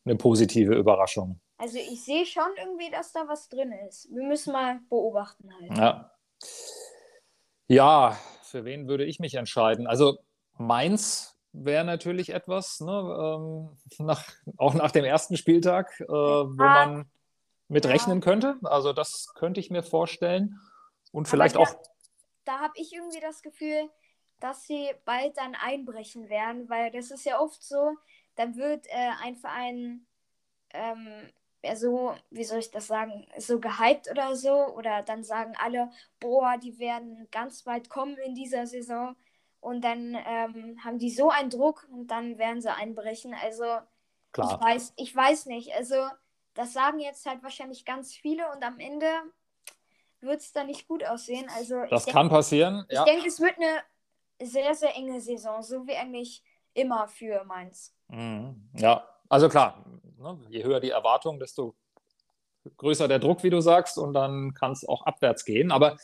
eine 0.05 0.16
positive 0.16 0.75
Überraschung. 0.75 1.40
Also 1.57 1.79
ich 1.79 2.05
sehe 2.05 2.27
schon 2.27 2.51
irgendwie, 2.57 2.90
dass 2.90 3.12
da 3.12 3.27
was 3.27 3.49
drin 3.49 3.73
ist. 3.88 4.09
Wir 4.14 4.27
müssen 4.27 4.53
mal 4.53 4.81
beobachten 4.88 5.51
halt. 5.61 5.79
Ja. 5.79 6.11
Ja, 7.68 8.18
für 8.42 8.64
wen 8.64 8.88
würde 8.88 9.05
ich 9.05 9.18
mich 9.18 9.35
entscheiden? 9.35 9.87
Also 9.87 10.18
Mainz 10.57 11.38
wäre 11.53 11.85
natürlich 11.85 12.31
etwas, 12.31 12.81
ne, 12.81 12.90
ähm, 12.90 14.07
nach, 14.07 14.25
auch 14.57 14.75
nach 14.75 14.90
dem 14.90 15.05
ersten 15.05 15.37
Spieltag, 15.37 16.01
äh, 16.01 16.07
wo 16.07 16.55
man 16.55 17.11
mit 17.68 17.85
ja. 17.85 17.90
rechnen 17.90 18.20
könnte. 18.20 18.59
Also 18.64 18.92
das 18.92 19.33
könnte 19.35 19.61
ich 19.61 19.70
mir 19.70 19.83
vorstellen. 19.83 20.61
Und 21.12 21.28
vielleicht 21.28 21.57
da, 21.57 21.61
auch. 21.61 21.74
Da 22.44 22.61
habe 22.61 22.74
ich 22.76 22.92
irgendwie 22.92 23.20
das 23.20 23.42
Gefühl, 23.42 23.90
dass 24.40 24.64
sie 24.64 24.90
bald 25.04 25.37
dann 25.37 25.54
einbrechen 25.54 26.28
werden, 26.28 26.68
weil 26.68 26.90
das 26.90 27.11
ist 27.11 27.24
ja 27.24 27.40
oft 27.40 27.62
so, 27.62 27.96
dann 28.37 28.57
wird 28.57 28.87
äh, 28.87 29.11
ein 29.22 29.37
Verein 29.37 30.07
ähm, 30.70 31.31
ja, 31.62 31.74
so, 31.74 32.14
wie 32.31 32.44
soll 32.44 32.61
ich 32.61 32.70
das 32.70 32.87
sagen, 32.87 33.26
so 33.37 33.59
gehypt 33.59 34.11
oder 34.11 34.37
so. 34.37 34.54
Oder 34.74 35.02
dann 35.02 35.24
sagen 35.24 35.54
alle, 35.59 35.90
boah, 36.20 36.57
die 36.59 36.78
werden 36.78 37.28
ganz 37.31 37.66
weit 37.66 37.88
kommen 37.88 38.16
in 38.18 38.35
dieser 38.35 38.66
Saison. 38.66 39.16
Und 39.61 39.83
dann 39.83 40.16
ähm, 40.26 40.78
haben 40.85 40.98
die 40.98 41.11
so 41.11 41.31
einen 41.31 41.50
Druck 41.50 41.88
und 41.90 42.09
dann 42.09 42.38
werden 42.38 42.61
sie 42.61 42.72
einbrechen. 42.72 43.35
Also 43.35 43.64
Klar. 44.33 44.54
ich 44.54 44.61
weiß, 44.66 44.92
ich 44.96 45.16
weiß 45.16 45.46
nicht. 45.46 45.74
Also 45.74 45.96
das 46.59 46.73
sagen 46.73 46.99
jetzt 46.99 47.25
halt 47.25 47.40
wahrscheinlich 47.44 47.85
ganz 47.85 48.14
viele 48.14 48.51
und 48.51 48.64
am 48.64 48.81
Ende 48.81 49.07
wird 50.21 50.40
es 50.40 50.53
dann 50.53 50.66
nicht 50.66 50.88
gut 50.88 51.05
aussehen. 51.07 51.49
Also 51.57 51.85
das 51.88 52.07
kann 52.07 52.29
passieren. 52.29 52.85
Ich 52.88 53.01
denke, 53.03 53.29
es 53.29 53.38
wird 53.38 53.55
eine 53.59 53.81
sehr, 54.42 54.75
sehr 54.75 54.97
enge 54.97 55.21
Saison, 55.21 55.62
so 55.62 55.87
wie 55.87 55.94
eigentlich 55.94 56.42
immer 56.75 57.07
für 57.07 57.44
Mainz. 57.44 57.94
Mhm. 58.09 58.71
Ja, 58.75 59.09
also 59.29 59.49
klar, 59.49 59.85
ne, 60.18 60.40
je 60.49 60.64
höher 60.64 60.81
die 60.81 60.90
Erwartung, 60.90 61.38
desto 61.38 61.77
größer 62.77 63.07
der 63.07 63.21
Druck, 63.21 63.44
wie 63.44 63.51
du 63.51 63.61
sagst, 63.61 63.97
und 63.97 64.12
dann 64.12 64.53
kann 64.53 64.73
es 64.73 64.85
auch 64.87 65.07
abwärts 65.07 65.44
gehen. 65.44 65.71
Aber 65.71 65.97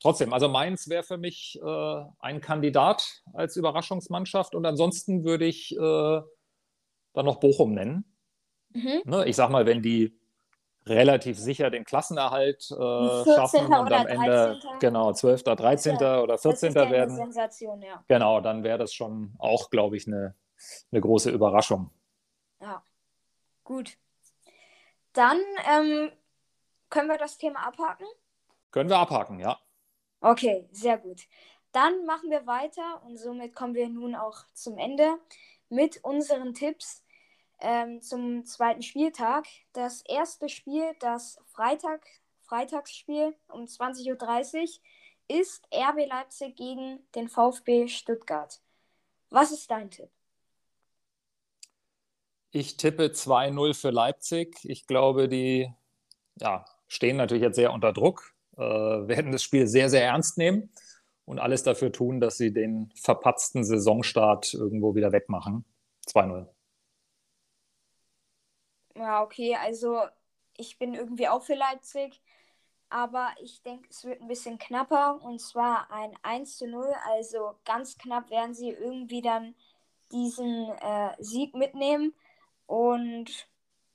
trotzdem, 0.00 0.32
also 0.32 0.48
Mainz 0.48 0.88
wäre 0.88 1.02
für 1.02 1.18
mich 1.18 1.60
äh, 1.62 2.04
ein 2.20 2.40
Kandidat 2.40 3.22
als 3.34 3.56
Überraschungsmannschaft 3.56 4.54
und 4.54 4.64
ansonsten 4.64 5.24
würde 5.24 5.44
ich 5.44 5.76
äh, 5.76 5.76
dann 7.12 7.26
noch 7.26 7.38
Bochum 7.38 7.74
nennen. 7.74 8.17
Mhm. 8.70 9.02
Ne, 9.04 9.26
ich 9.26 9.36
sag 9.36 9.50
mal, 9.50 9.66
wenn 9.66 9.82
die 9.82 10.18
relativ 10.86 11.38
sicher 11.38 11.70
den 11.70 11.84
Klassenerhalt 11.84 12.70
äh, 12.70 12.74
schaffen 12.74 13.66
und 13.66 13.92
am 13.92 14.06
Ende 14.06 14.58
13. 14.60 14.78
genau 14.80 15.12
12., 15.12 15.42
13. 15.42 15.98
Ja, 16.00 16.20
oder 16.20 16.38
14. 16.38 16.74
werden. 16.74 17.14
Sensation, 17.14 17.82
ja. 17.82 18.02
Genau, 18.08 18.40
dann 18.40 18.64
wäre 18.64 18.78
das 18.78 18.94
schon 18.94 19.34
auch, 19.38 19.70
glaube 19.70 19.96
ich, 19.96 20.06
eine, 20.06 20.34
eine 20.90 21.00
große 21.00 21.30
Überraschung. 21.30 21.90
Ja, 22.60 22.82
gut. 23.64 23.96
Dann 25.12 25.38
ähm, 25.70 26.10
können 26.90 27.08
wir 27.08 27.18
das 27.18 27.38
Thema 27.38 27.66
abhaken? 27.66 28.06
Können 28.70 28.88
wir 28.88 28.98
abhaken, 28.98 29.40
ja. 29.40 29.58
Okay, 30.20 30.68
sehr 30.72 30.98
gut. 30.98 31.22
Dann 31.72 32.06
machen 32.06 32.30
wir 32.30 32.46
weiter 32.46 33.02
und 33.04 33.18
somit 33.18 33.54
kommen 33.54 33.74
wir 33.74 33.88
nun 33.88 34.14
auch 34.14 34.44
zum 34.54 34.78
Ende 34.78 35.18
mit 35.68 36.02
unseren 36.02 36.54
Tipps 36.54 37.04
ähm, 37.60 38.00
zum 38.00 38.44
zweiten 38.44 38.82
Spieltag. 38.82 39.46
Das 39.72 40.02
erste 40.02 40.48
Spiel, 40.48 40.94
das 41.00 41.38
Freitag, 41.46 42.06
Freitagsspiel 42.42 43.34
um 43.48 43.64
20.30 43.64 44.62
Uhr, 44.62 44.68
ist 45.28 45.66
RB 45.72 46.08
Leipzig 46.08 46.56
gegen 46.56 47.00
den 47.14 47.28
VfB 47.28 47.88
Stuttgart. 47.88 48.60
Was 49.30 49.52
ist 49.52 49.70
dein 49.70 49.90
Tipp? 49.90 50.08
Ich 52.50 52.78
tippe 52.78 53.04
2-0 53.08 53.74
für 53.74 53.90
Leipzig. 53.90 54.58
Ich 54.64 54.86
glaube, 54.86 55.28
die 55.28 55.70
ja, 56.40 56.64
stehen 56.86 57.18
natürlich 57.18 57.42
jetzt 57.42 57.56
sehr 57.56 57.72
unter 57.72 57.92
Druck, 57.92 58.34
äh, 58.56 58.60
werden 58.60 59.32
das 59.32 59.42
Spiel 59.42 59.66
sehr, 59.66 59.90
sehr 59.90 60.04
ernst 60.04 60.38
nehmen 60.38 60.72
und 61.26 61.38
alles 61.38 61.62
dafür 61.62 61.92
tun, 61.92 62.20
dass 62.20 62.38
sie 62.38 62.52
den 62.52 62.90
verpatzten 62.94 63.64
Saisonstart 63.64 64.54
irgendwo 64.54 64.94
wieder 64.94 65.12
wegmachen. 65.12 65.64
2-0. 66.06 66.46
Ja, 68.98 69.22
okay, 69.22 69.54
also 69.54 70.00
ich 70.56 70.76
bin 70.78 70.94
irgendwie 70.94 71.28
auch 71.28 71.42
für 71.42 71.54
Leipzig, 71.54 72.20
aber 72.90 73.30
ich 73.40 73.62
denke, 73.62 73.88
es 73.90 74.04
wird 74.04 74.20
ein 74.20 74.28
bisschen 74.28 74.58
knapper 74.58 75.20
und 75.22 75.40
zwar 75.40 75.90
ein 75.92 76.16
1 76.22 76.58
zu 76.58 76.66
0. 76.66 76.92
Also 77.06 77.54
ganz 77.64 77.96
knapp 77.98 78.30
werden 78.30 78.54
sie 78.54 78.70
irgendwie 78.70 79.22
dann 79.22 79.54
diesen 80.12 80.70
äh, 80.70 81.14
Sieg 81.20 81.54
mitnehmen. 81.54 82.14
Und 82.66 83.48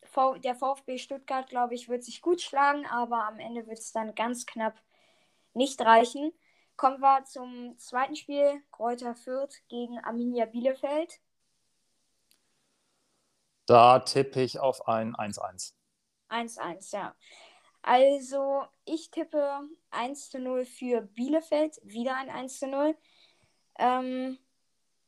v 0.03 0.35
der 0.37 0.55
VfB 0.55 0.97
Stuttgart, 0.97 1.49
glaube 1.49 1.75
ich, 1.75 1.89
wird 1.89 2.03
sich 2.03 2.21
gut 2.21 2.41
schlagen, 2.41 2.85
aber 2.87 3.25
am 3.27 3.39
Ende 3.39 3.67
wird 3.67 3.79
es 3.79 3.91
dann 3.91 4.15
ganz 4.15 4.45
knapp 4.45 4.81
nicht 5.53 5.81
reichen. 5.81 6.31
Kommen 6.77 7.01
wir 7.01 7.25
zum 7.25 7.77
zweiten 7.79 8.15
Spiel, 8.15 8.63
Kräuter 8.71 9.15
Fürth 9.15 9.61
gegen 9.69 9.99
Arminia 9.99 10.45
Bielefeld. 10.45 11.19
Da 13.65 13.99
tippe 13.99 14.41
ich 14.41 14.59
auf 14.59 14.87
ein 14.87 15.15
1-1. 15.15 15.73
1-1, 16.29 16.93
ja. 16.93 17.15
Also, 17.81 18.63
ich 18.85 19.11
tippe 19.11 19.61
1 19.91 20.29
zu 20.29 20.39
0 20.39 20.65
für 20.65 21.01
Bielefeld, 21.01 21.79
wieder 21.83 22.15
ein 22.15 22.29
1 22.29 22.59
zu 22.59 22.67
0. 22.67 22.95
Ähm, 23.77 24.37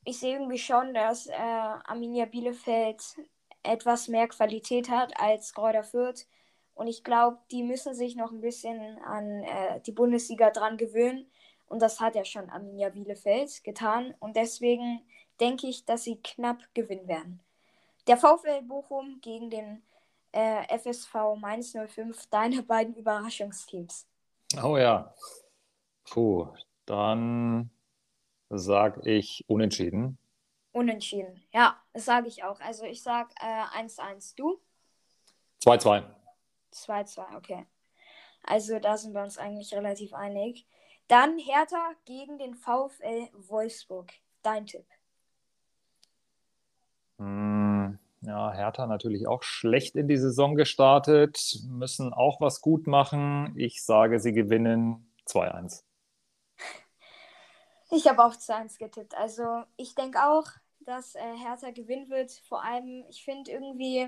ich 0.03 0.19
sehe 0.19 0.33
irgendwie 0.33 0.57
schon, 0.59 0.93
dass 0.93 1.27
äh, 1.27 1.33
Arminia 1.33 2.25
Bielefeld 2.25 3.01
etwas 3.63 4.07
mehr 4.07 4.27
Qualität 4.27 4.89
hat 4.89 5.19
als 5.19 5.53
Kräuter 5.53 5.83
Fürth. 5.83 6.27
Und 6.75 6.87
ich 6.87 7.03
glaube, 7.03 7.39
die 7.51 7.63
müssen 7.63 7.95
sich 7.95 8.15
noch 8.15 8.31
ein 8.31 8.41
bisschen 8.41 8.99
an 8.99 9.43
äh, 9.43 9.81
die 9.81 9.93
Bundesliga 9.93 10.51
dran 10.51 10.77
gewöhnen. 10.77 11.31
Und 11.67 11.81
das 11.81 11.99
hat 11.99 12.15
ja 12.15 12.25
schon 12.25 12.49
Arminia 12.49 12.89
Bielefeld 12.89 13.63
getan. 13.63 14.13
Und 14.19 14.35
deswegen 14.35 15.01
denke 15.39 15.67
ich, 15.67 15.85
dass 15.85 16.03
sie 16.03 16.21
knapp 16.21 16.59
gewinnen 16.73 17.07
werden. 17.07 17.44
Der 18.07 18.17
VfL 18.17 18.61
Bochum 18.61 19.19
gegen 19.21 19.49
den 19.49 19.83
äh, 20.31 20.77
FSV 20.77 21.35
Mainz 21.37 21.73
05, 21.73 22.27
deine 22.27 22.61
beiden 22.61 22.93
Überraschungsteams. 22.95 24.07
Oh 24.63 24.77
ja. 24.77 25.13
Puh, 26.03 26.47
dann 26.85 27.71
sage 28.49 29.09
ich 29.09 29.43
unentschieden. 29.47 30.17
Unentschieden. 30.71 31.41
Ja, 31.51 31.81
das 31.93 32.05
sage 32.05 32.27
ich 32.27 32.43
auch. 32.43 32.59
Also 32.59 32.85
ich 32.85 33.01
sage 33.01 33.33
1-1. 33.39 34.31
Äh, 34.31 34.35
du? 34.35 34.59
2-2. 35.63 36.03
2-2, 36.73 37.37
okay. 37.37 37.65
Also 38.43 38.79
da 38.79 38.97
sind 38.97 39.13
wir 39.13 39.23
uns 39.23 39.37
eigentlich 39.37 39.73
relativ 39.73 40.13
einig. 40.13 40.67
Dann 41.07 41.37
Hertha 41.37 41.93
gegen 42.05 42.37
den 42.37 42.55
VfL 42.55 43.29
Wolfsburg. 43.33 44.11
Dein 44.43 44.65
Tipp? 44.65 44.85
Hm, 47.17 47.54
ja, 48.25 48.51
Hertha 48.51 48.87
natürlich 48.87 49.27
auch 49.27 49.43
schlecht 49.43 49.95
in 49.95 50.07
die 50.07 50.17
Saison 50.17 50.55
gestartet, 50.55 51.59
müssen 51.69 52.13
auch 52.13 52.41
was 52.41 52.61
gut 52.61 52.87
machen. 52.87 53.53
Ich 53.55 53.83
sage, 53.83 54.19
sie 54.19 54.33
gewinnen 54.33 55.11
2-1. 55.27 55.83
Ich 57.91 58.07
habe 58.07 58.23
auch 58.23 58.33
2-1 58.33 58.79
getippt. 58.79 59.15
Also 59.15 59.63
ich 59.77 59.95
denke 59.95 60.23
auch, 60.23 60.47
dass 60.81 61.15
äh, 61.15 61.37
Hertha 61.37 61.71
gewinnen 61.71 62.09
wird. 62.09 62.31
Vor 62.47 62.63
allem, 62.63 63.05
ich 63.09 63.23
finde 63.23 63.51
irgendwie, 63.51 64.07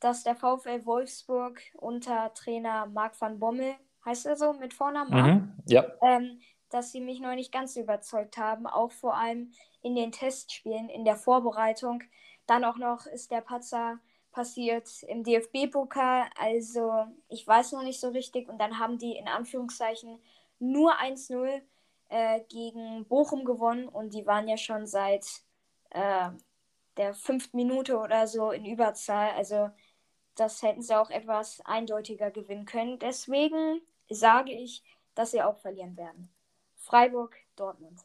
dass 0.00 0.22
der 0.22 0.36
VfL 0.36 0.84
Wolfsburg 0.84 1.60
unter 1.74 2.32
Trainer 2.34 2.86
Marc 2.86 3.20
van 3.20 3.38
Bommel, 3.38 3.74
heißt 4.04 4.26
er 4.26 4.36
so 4.36 4.52
mit 4.52 4.74
Vornamen? 4.74 5.12
Mhm, 5.12 5.52
ja. 5.66 5.84
Ähm, 6.02 6.40
dass 6.70 6.92
sie 6.92 7.00
mich 7.00 7.20
noch 7.20 7.34
nicht 7.34 7.52
ganz 7.52 7.76
überzeugt 7.76 8.36
haben, 8.36 8.66
auch 8.66 8.92
vor 8.92 9.16
allem 9.16 9.52
in 9.82 9.94
den 9.94 10.12
Testspielen, 10.12 10.88
in 10.88 11.04
der 11.04 11.16
Vorbereitung. 11.16 12.02
Dann 12.48 12.64
auch 12.64 12.78
noch 12.78 13.06
ist 13.06 13.30
der 13.30 13.42
Patzer 13.42 14.00
passiert 14.32 15.02
im 15.02 15.22
DFB-Pokal, 15.22 16.30
also 16.38 17.06
ich 17.28 17.46
weiß 17.46 17.72
noch 17.72 17.82
nicht 17.82 18.00
so 18.00 18.08
richtig. 18.08 18.48
Und 18.48 18.58
dann 18.58 18.78
haben 18.78 18.98
die 18.98 19.16
in 19.16 19.28
Anführungszeichen 19.28 20.18
nur 20.58 20.98
1-0 20.98 21.60
äh, 22.08 22.40
gegen 22.48 23.04
Bochum 23.06 23.44
gewonnen 23.44 23.86
und 23.86 24.14
die 24.14 24.26
waren 24.26 24.48
ja 24.48 24.56
schon 24.56 24.86
seit 24.86 25.26
äh, 25.90 26.30
der 26.96 27.12
fünften 27.14 27.58
Minute 27.58 27.98
oder 27.98 28.26
so 28.26 28.50
in 28.50 28.64
Überzahl. 28.64 29.30
Also 29.36 29.70
das 30.34 30.62
hätten 30.62 30.82
sie 30.82 30.98
auch 30.98 31.10
etwas 31.10 31.60
eindeutiger 31.66 32.30
gewinnen 32.30 32.64
können. 32.64 32.98
Deswegen 32.98 33.82
sage 34.08 34.52
ich, 34.52 34.82
dass 35.14 35.32
sie 35.32 35.42
auch 35.42 35.58
verlieren 35.58 35.98
werden. 35.98 36.30
Freiburg, 36.76 37.36
Dortmund. 37.56 38.00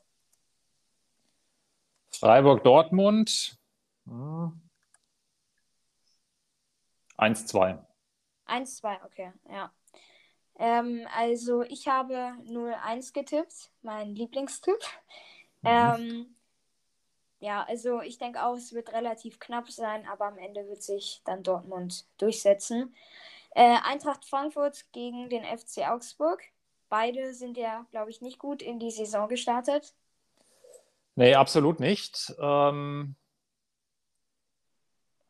Freiburg, 2.11 2.61
Dortmund. 2.63 3.57
Hm. 4.05 4.61
1-2. 7.17 7.79
1-2, 8.45 9.05
okay, 9.05 9.31
ja. 9.49 9.71
Ähm, 10.59 11.07
also 11.15 11.63
ich 11.63 11.87
habe 11.87 12.35
0-1 12.45 13.13
getippt, 13.13 13.71
mein 13.81 14.15
Lieblingstipp. 14.15 14.79
Mhm. 15.61 15.69
Ähm, 15.69 16.35
ja, 17.39 17.63
also 17.63 18.01
ich 18.01 18.17
denke 18.17 18.43
auch, 18.43 18.55
es 18.55 18.73
wird 18.73 18.93
relativ 18.93 19.39
knapp 19.39 19.69
sein, 19.69 20.07
aber 20.07 20.25
am 20.25 20.37
Ende 20.37 20.67
wird 20.67 20.81
sich 20.81 21.21
dann 21.25 21.43
Dortmund 21.43 22.05
durchsetzen. 22.17 22.95
Äh, 23.51 23.77
Eintracht 23.83 24.25
Frankfurt 24.25 24.85
gegen 24.93 25.29
den 25.29 25.43
FC 25.43 25.89
Augsburg. 25.89 26.41
Beide 26.89 27.33
sind 27.33 27.57
ja, 27.57 27.85
glaube 27.91 28.11
ich, 28.11 28.21
nicht 28.21 28.39
gut 28.39 28.61
in 28.61 28.79
die 28.79 28.91
Saison 28.91 29.27
gestartet. 29.27 29.93
Nee, 31.15 31.35
absolut 31.35 31.79
nicht. 31.79 32.33
Ähm, 32.39 33.15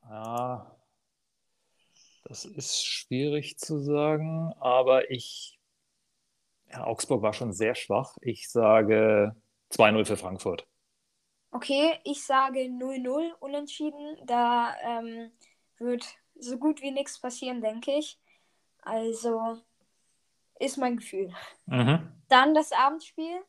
ja, 0.10 0.76
das 2.26 2.46
ist 2.46 2.86
schwierig 2.86 3.58
zu 3.58 3.80
sagen, 3.80 4.54
aber 4.60 5.12
ich, 5.12 5.60
ja, 6.72 6.86
Augsburg 6.86 7.22
war 7.22 7.34
schon 7.34 7.54
sehr 7.54 7.76
schwach. 7.76 8.18
Ich 8.22 8.50
sage 8.50 9.36
2-0 9.72 10.06
für 10.06 10.18
Frankfurt. 10.18 10.68
Okay, 11.52 12.00
ich 12.04 12.26
sage 12.26 12.62
0-0 12.62 13.34
unentschieden. 13.40 14.18
Da 14.26 14.74
ähm, 14.82 15.32
wird 15.78 16.06
so 16.36 16.58
gut 16.58 16.82
wie 16.82 16.92
nichts 16.92 17.20
passieren, 17.20 17.62
denke 17.62 17.92
ich. 17.92 18.20
Also 18.82 19.62
ist 20.60 20.78
mein 20.78 20.98
Gefühl. 20.98 21.34
Mhm. 21.66 22.12
Dann 22.28 22.56
das 22.56 22.72
Abendspiel. 22.72 23.44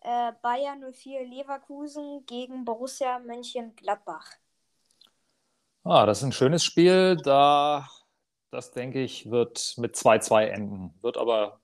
Äh, 0.00 0.32
Bayern 0.42 0.82
04 0.92 1.24
Leverkusen 1.24 2.26
gegen 2.26 2.64
Borussia 2.64 3.18
Mönchengladbach. 3.20 4.30
Ah, 5.84 6.06
das 6.06 6.18
ist 6.18 6.24
ein 6.24 6.32
schönes 6.32 6.64
Spiel. 6.64 7.16
Da, 7.16 7.88
das 8.50 8.70
denke 8.70 9.02
ich, 9.02 9.30
wird 9.30 9.74
mit 9.78 9.96
2-2 9.96 10.44
enden. 10.44 10.94
Wird 11.02 11.16
aber, 11.16 11.60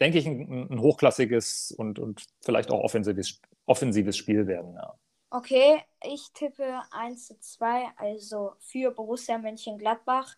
denke 0.00 0.18
ich, 0.18 0.26
ein, 0.26 0.68
ein 0.70 0.80
hochklassiges 0.80 1.72
und, 1.72 1.98
und 1.98 2.26
vielleicht 2.44 2.70
auch 2.70 2.80
offensives, 2.80 3.40
offensives 3.66 4.16
Spiel 4.16 4.46
werden. 4.46 4.74
Ja. 4.74 4.94
Okay, 5.30 5.82
ich 6.04 6.30
tippe 6.34 6.82
1 6.90 7.28
zu 7.28 7.40
2, 7.40 7.88
also 7.96 8.52
für 8.58 8.90
Borussia 8.90 9.38
Mönchengladbach. 9.38 10.36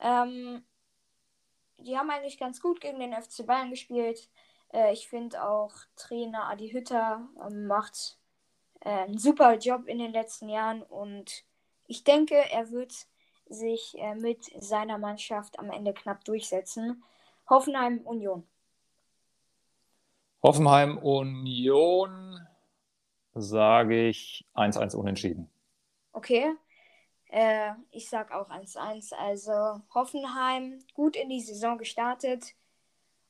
Ähm, 0.00 0.64
die 1.78 1.96
haben 1.96 2.10
eigentlich 2.10 2.38
ganz 2.38 2.60
gut 2.60 2.80
gegen 2.80 2.98
den 2.98 3.12
FC 3.12 3.46
Bayern 3.46 3.70
gespielt. 3.70 4.28
Äh, 4.72 4.92
ich 4.92 5.08
finde 5.08 5.44
auch 5.44 5.72
Trainer 5.94 6.48
Adi 6.50 6.70
Hütter 6.70 7.28
äh, 7.40 7.50
macht 7.50 8.18
äh, 8.80 8.90
einen 8.90 9.18
super 9.18 9.56
Job 9.56 9.86
in 9.86 9.98
den 9.98 10.12
letzten 10.12 10.48
Jahren 10.48 10.82
und 10.82 11.44
ich 11.88 12.04
denke, 12.04 12.36
er 12.36 12.70
wird 12.70 12.92
sich 13.48 13.96
äh, 13.98 14.14
mit 14.14 14.44
seiner 14.62 14.98
Mannschaft 14.98 15.58
am 15.58 15.70
Ende 15.70 15.92
knapp 15.94 16.24
durchsetzen. 16.24 17.02
Hoffenheim 17.48 18.00
Union. 18.04 18.46
Hoffenheim 20.42 20.98
Union 20.98 22.46
sage 23.34 24.08
ich 24.08 24.46
1-1 24.54 24.94
unentschieden. 24.94 25.50
Okay. 26.12 26.54
Äh, 27.30 27.72
ich 27.90 28.08
sage 28.08 28.34
auch 28.36 28.50
1-1. 28.50 29.14
Also 29.14 29.82
Hoffenheim 29.94 30.84
gut 30.94 31.16
in 31.16 31.30
die 31.30 31.40
Saison 31.40 31.78
gestartet. 31.78 32.54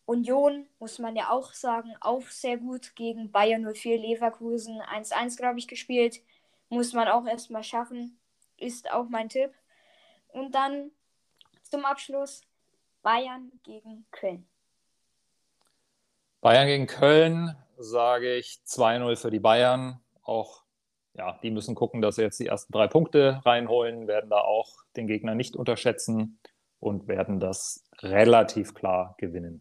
Union, 0.05 0.67
muss 0.79 0.99
man 0.99 1.15
ja 1.17 1.31
auch 1.31 1.53
sagen, 1.53 1.95
auch 2.01 2.27
sehr 2.29 2.57
gut 2.57 2.97
gegen 2.97 3.31
Bayern 3.31 3.63
04 3.73 3.99
Leverkusen 3.99 4.81
1-1, 4.81 5.37
glaube 5.37 5.59
ich, 5.59 5.69
gespielt. 5.69 6.23
Muss 6.71 6.93
man 6.93 7.09
auch 7.09 7.27
erstmal 7.27 7.63
schaffen. 7.63 8.18
Ist 8.59 8.91
auch 8.91 9.09
mein 9.09 9.29
Tipp. 9.29 9.53
Und 10.29 10.55
dann 10.55 10.91
zum 11.63 11.85
Abschluss 11.85 12.43
Bayern 13.03 13.53
gegen 13.63 14.07
Köln. 14.11 14.47
Bayern 16.41 16.67
gegen 16.67 16.87
Köln 16.87 17.57
sage 17.79 18.37
ich 18.37 18.61
2-0 18.67 19.17
für 19.17 19.31
die 19.31 19.41
Bayern. 19.41 20.01
Auch 20.23 20.63
ja, 21.15 21.39
die 21.43 21.51
müssen 21.51 21.75
gucken, 21.75 22.01
dass 22.01 22.17
sie 22.17 22.23
jetzt 22.23 22.39
die 22.39 22.47
ersten 22.47 22.73
drei 22.73 22.87
Punkte 22.87 23.41
reinholen, 23.45 24.07
werden 24.07 24.31
da 24.31 24.41
auch 24.41 24.85
den 24.97 25.09
Gegner 25.09 25.35
nicht 25.35 25.57
unterschätzen 25.57 26.39
und 26.79 27.09
werden 27.09 27.41
das 27.41 27.85
relativ 27.99 28.73
klar 28.73 29.17
gewinnen. 29.19 29.61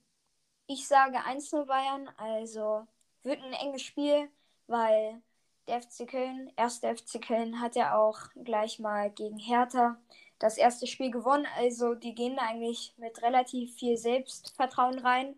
Ich 0.68 0.88
sage 0.88 1.18
1-0 1.18 1.66
Bayern, 1.66 2.10
also 2.18 2.86
wird 3.24 3.42
ein 3.42 3.54
enges 3.54 3.82
Spiel, 3.82 4.30
weil 4.68 5.22
der 5.68 5.82
FC 5.82 6.08
Köln, 6.08 6.52
erste 6.56 6.96
FC 6.96 7.22
Köln, 7.22 7.62
hat 7.62 7.76
ja 7.76 7.98
auch 7.98 8.20
gleich 8.44 8.80
mal 8.80 9.10
gegen 9.12 9.38
Hertha 9.38 9.98
das 10.40 10.58
erste 10.58 10.88
Spiel 10.88 11.12
gewonnen. 11.12 11.48
Also 11.58 11.94
die 11.96 12.16
gehen 12.16 12.40
eigentlich 12.40 12.94
mit 12.98 13.22
relativ 13.22 13.76
viel 13.76 13.98
Selbstvertrauen 13.98 15.00
rein. 15.00 15.36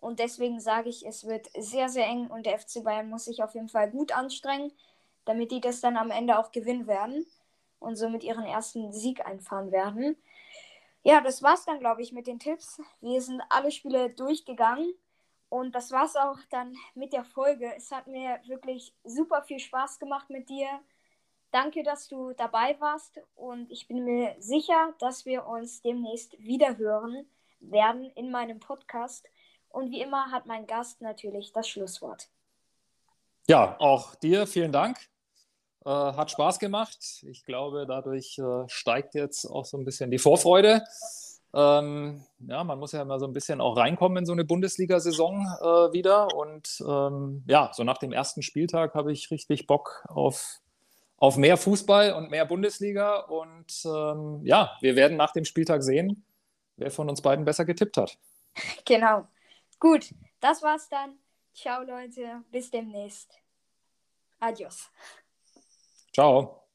Und 0.00 0.20
deswegen 0.20 0.60
sage 0.60 0.88
ich, 0.88 1.06
es 1.06 1.26
wird 1.26 1.48
sehr, 1.58 1.88
sehr 1.88 2.06
eng 2.06 2.28
und 2.28 2.46
der 2.46 2.58
FC 2.58 2.84
Bayern 2.84 3.10
muss 3.10 3.24
sich 3.24 3.42
auf 3.42 3.54
jeden 3.54 3.68
Fall 3.68 3.90
gut 3.90 4.12
anstrengen, 4.12 4.72
damit 5.24 5.50
die 5.50 5.60
das 5.60 5.80
dann 5.80 5.96
am 5.96 6.10
Ende 6.10 6.38
auch 6.38 6.52
gewinnen 6.52 6.86
werden 6.86 7.26
und 7.80 7.96
somit 7.96 8.22
ihren 8.22 8.44
ersten 8.44 8.92
Sieg 8.92 9.26
einfahren 9.26 9.72
werden. 9.72 10.16
Ja, 11.02 11.20
das 11.20 11.42
war's 11.42 11.64
dann, 11.64 11.80
glaube 11.80 12.02
ich, 12.02 12.12
mit 12.12 12.26
den 12.26 12.38
Tipps. 12.38 12.80
Wir 13.00 13.20
sind 13.20 13.42
alle 13.48 13.70
Spiele 13.72 14.10
durchgegangen 14.10 14.94
und 15.48 15.74
das 15.74 15.90
war's 15.90 16.16
auch 16.16 16.38
dann 16.50 16.74
mit 16.94 17.12
der 17.12 17.24
Folge. 17.24 17.72
Es 17.76 17.90
hat 17.90 18.06
mir 18.06 18.40
wirklich 18.46 18.94
super 19.04 19.42
viel 19.42 19.58
Spaß 19.58 19.98
gemacht 19.98 20.28
mit 20.30 20.48
dir. 20.48 20.68
Danke, 21.50 21.82
dass 21.82 22.08
du 22.08 22.32
dabei 22.34 22.78
warst 22.80 23.20
und 23.34 23.70
ich 23.70 23.88
bin 23.88 24.04
mir 24.04 24.36
sicher, 24.38 24.94
dass 24.98 25.24
wir 25.24 25.46
uns 25.46 25.80
demnächst 25.80 26.38
wieder 26.38 26.76
hören 26.76 27.26
werden 27.60 28.10
in 28.10 28.30
meinem 28.30 28.60
Podcast. 28.60 29.26
Und 29.70 29.90
wie 29.90 30.00
immer 30.00 30.30
hat 30.30 30.46
mein 30.46 30.66
Gast 30.66 31.00
natürlich 31.00 31.52
das 31.52 31.68
Schlusswort. 31.68 32.28
Ja, 33.48 33.76
auch 33.78 34.14
dir 34.16 34.46
vielen 34.46 34.72
Dank. 34.72 34.98
Äh, 35.84 35.90
hat 35.90 36.30
Spaß 36.30 36.58
gemacht. 36.58 37.24
Ich 37.26 37.44
glaube, 37.44 37.86
dadurch 37.86 38.38
äh, 38.38 38.68
steigt 38.68 39.14
jetzt 39.14 39.46
auch 39.46 39.64
so 39.64 39.78
ein 39.78 39.84
bisschen 39.84 40.10
die 40.10 40.18
Vorfreude. 40.18 40.84
Ähm, 41.58 42.22
ja, 42.46 42.62
man 42.62 42.78
muss 42.78 42.92
ja 42.92 43.02
immer 43.02 43.18
so 43.18 43.26
ein 43.26 43.32
bisschen 43.32 43.60
auch 43.60 43.76
reinkommen 43.76 44.18
in 44.18 44.26
so 44.26 44.32
eine 44.32 44.44
Bundesliga-Saison 44.44 45.40
äh, 45.60 45.92
wieder. 45.92 46.32
Und 46.36 46.80
ähm, 46.86 47.42
ja, 47.48 47.70
so 47.72 47.82
nach 47.82 47.98
dem 47.98 48.12
ersten 48.12 48.42
Spieltag 48.42 48.94
habe 48.94 49.12
ich 49.12 49.32
richtig 49.32 49.66
Bock 49.66 50.04
auf, 50.08 50.60
auf 51.16 51.36
mehr 51.36 51.56
Fußball 51.56 52.12
und 52.12 52.30
mehr 52.30 52.46
Bundesliga. 52.46 53.16
Und 53.22 53.84
ähm, 53.84 54.40
ja, 54.44 54.76
wir 54.80 54.94
werden 54.94 55.16
nach 55.16 55.32
dem 55.32 55.44
Spieltag 55.44 55.82
sehen, 55.82 56.24
wer 56.76 56.92
von 56.92 57.08
uns 57.08 57.22
beiden 57.22 57.44
besser 57.44 57.64
getippt 57.64 57.96
hat. 57.96 58.18
Genau. 58.84 59.24
Gut, 59.78 60.12
das 60.40 60.62
war's 60.62 60.88
dann. 60.88 61.18
Ciao 61.54 61.82
Leute, 61.82 62.42
bis 62.50 62.70
demnächst. 62.70 63.32
Adios. 64.40 64.90
Ciao. 66.12 66.67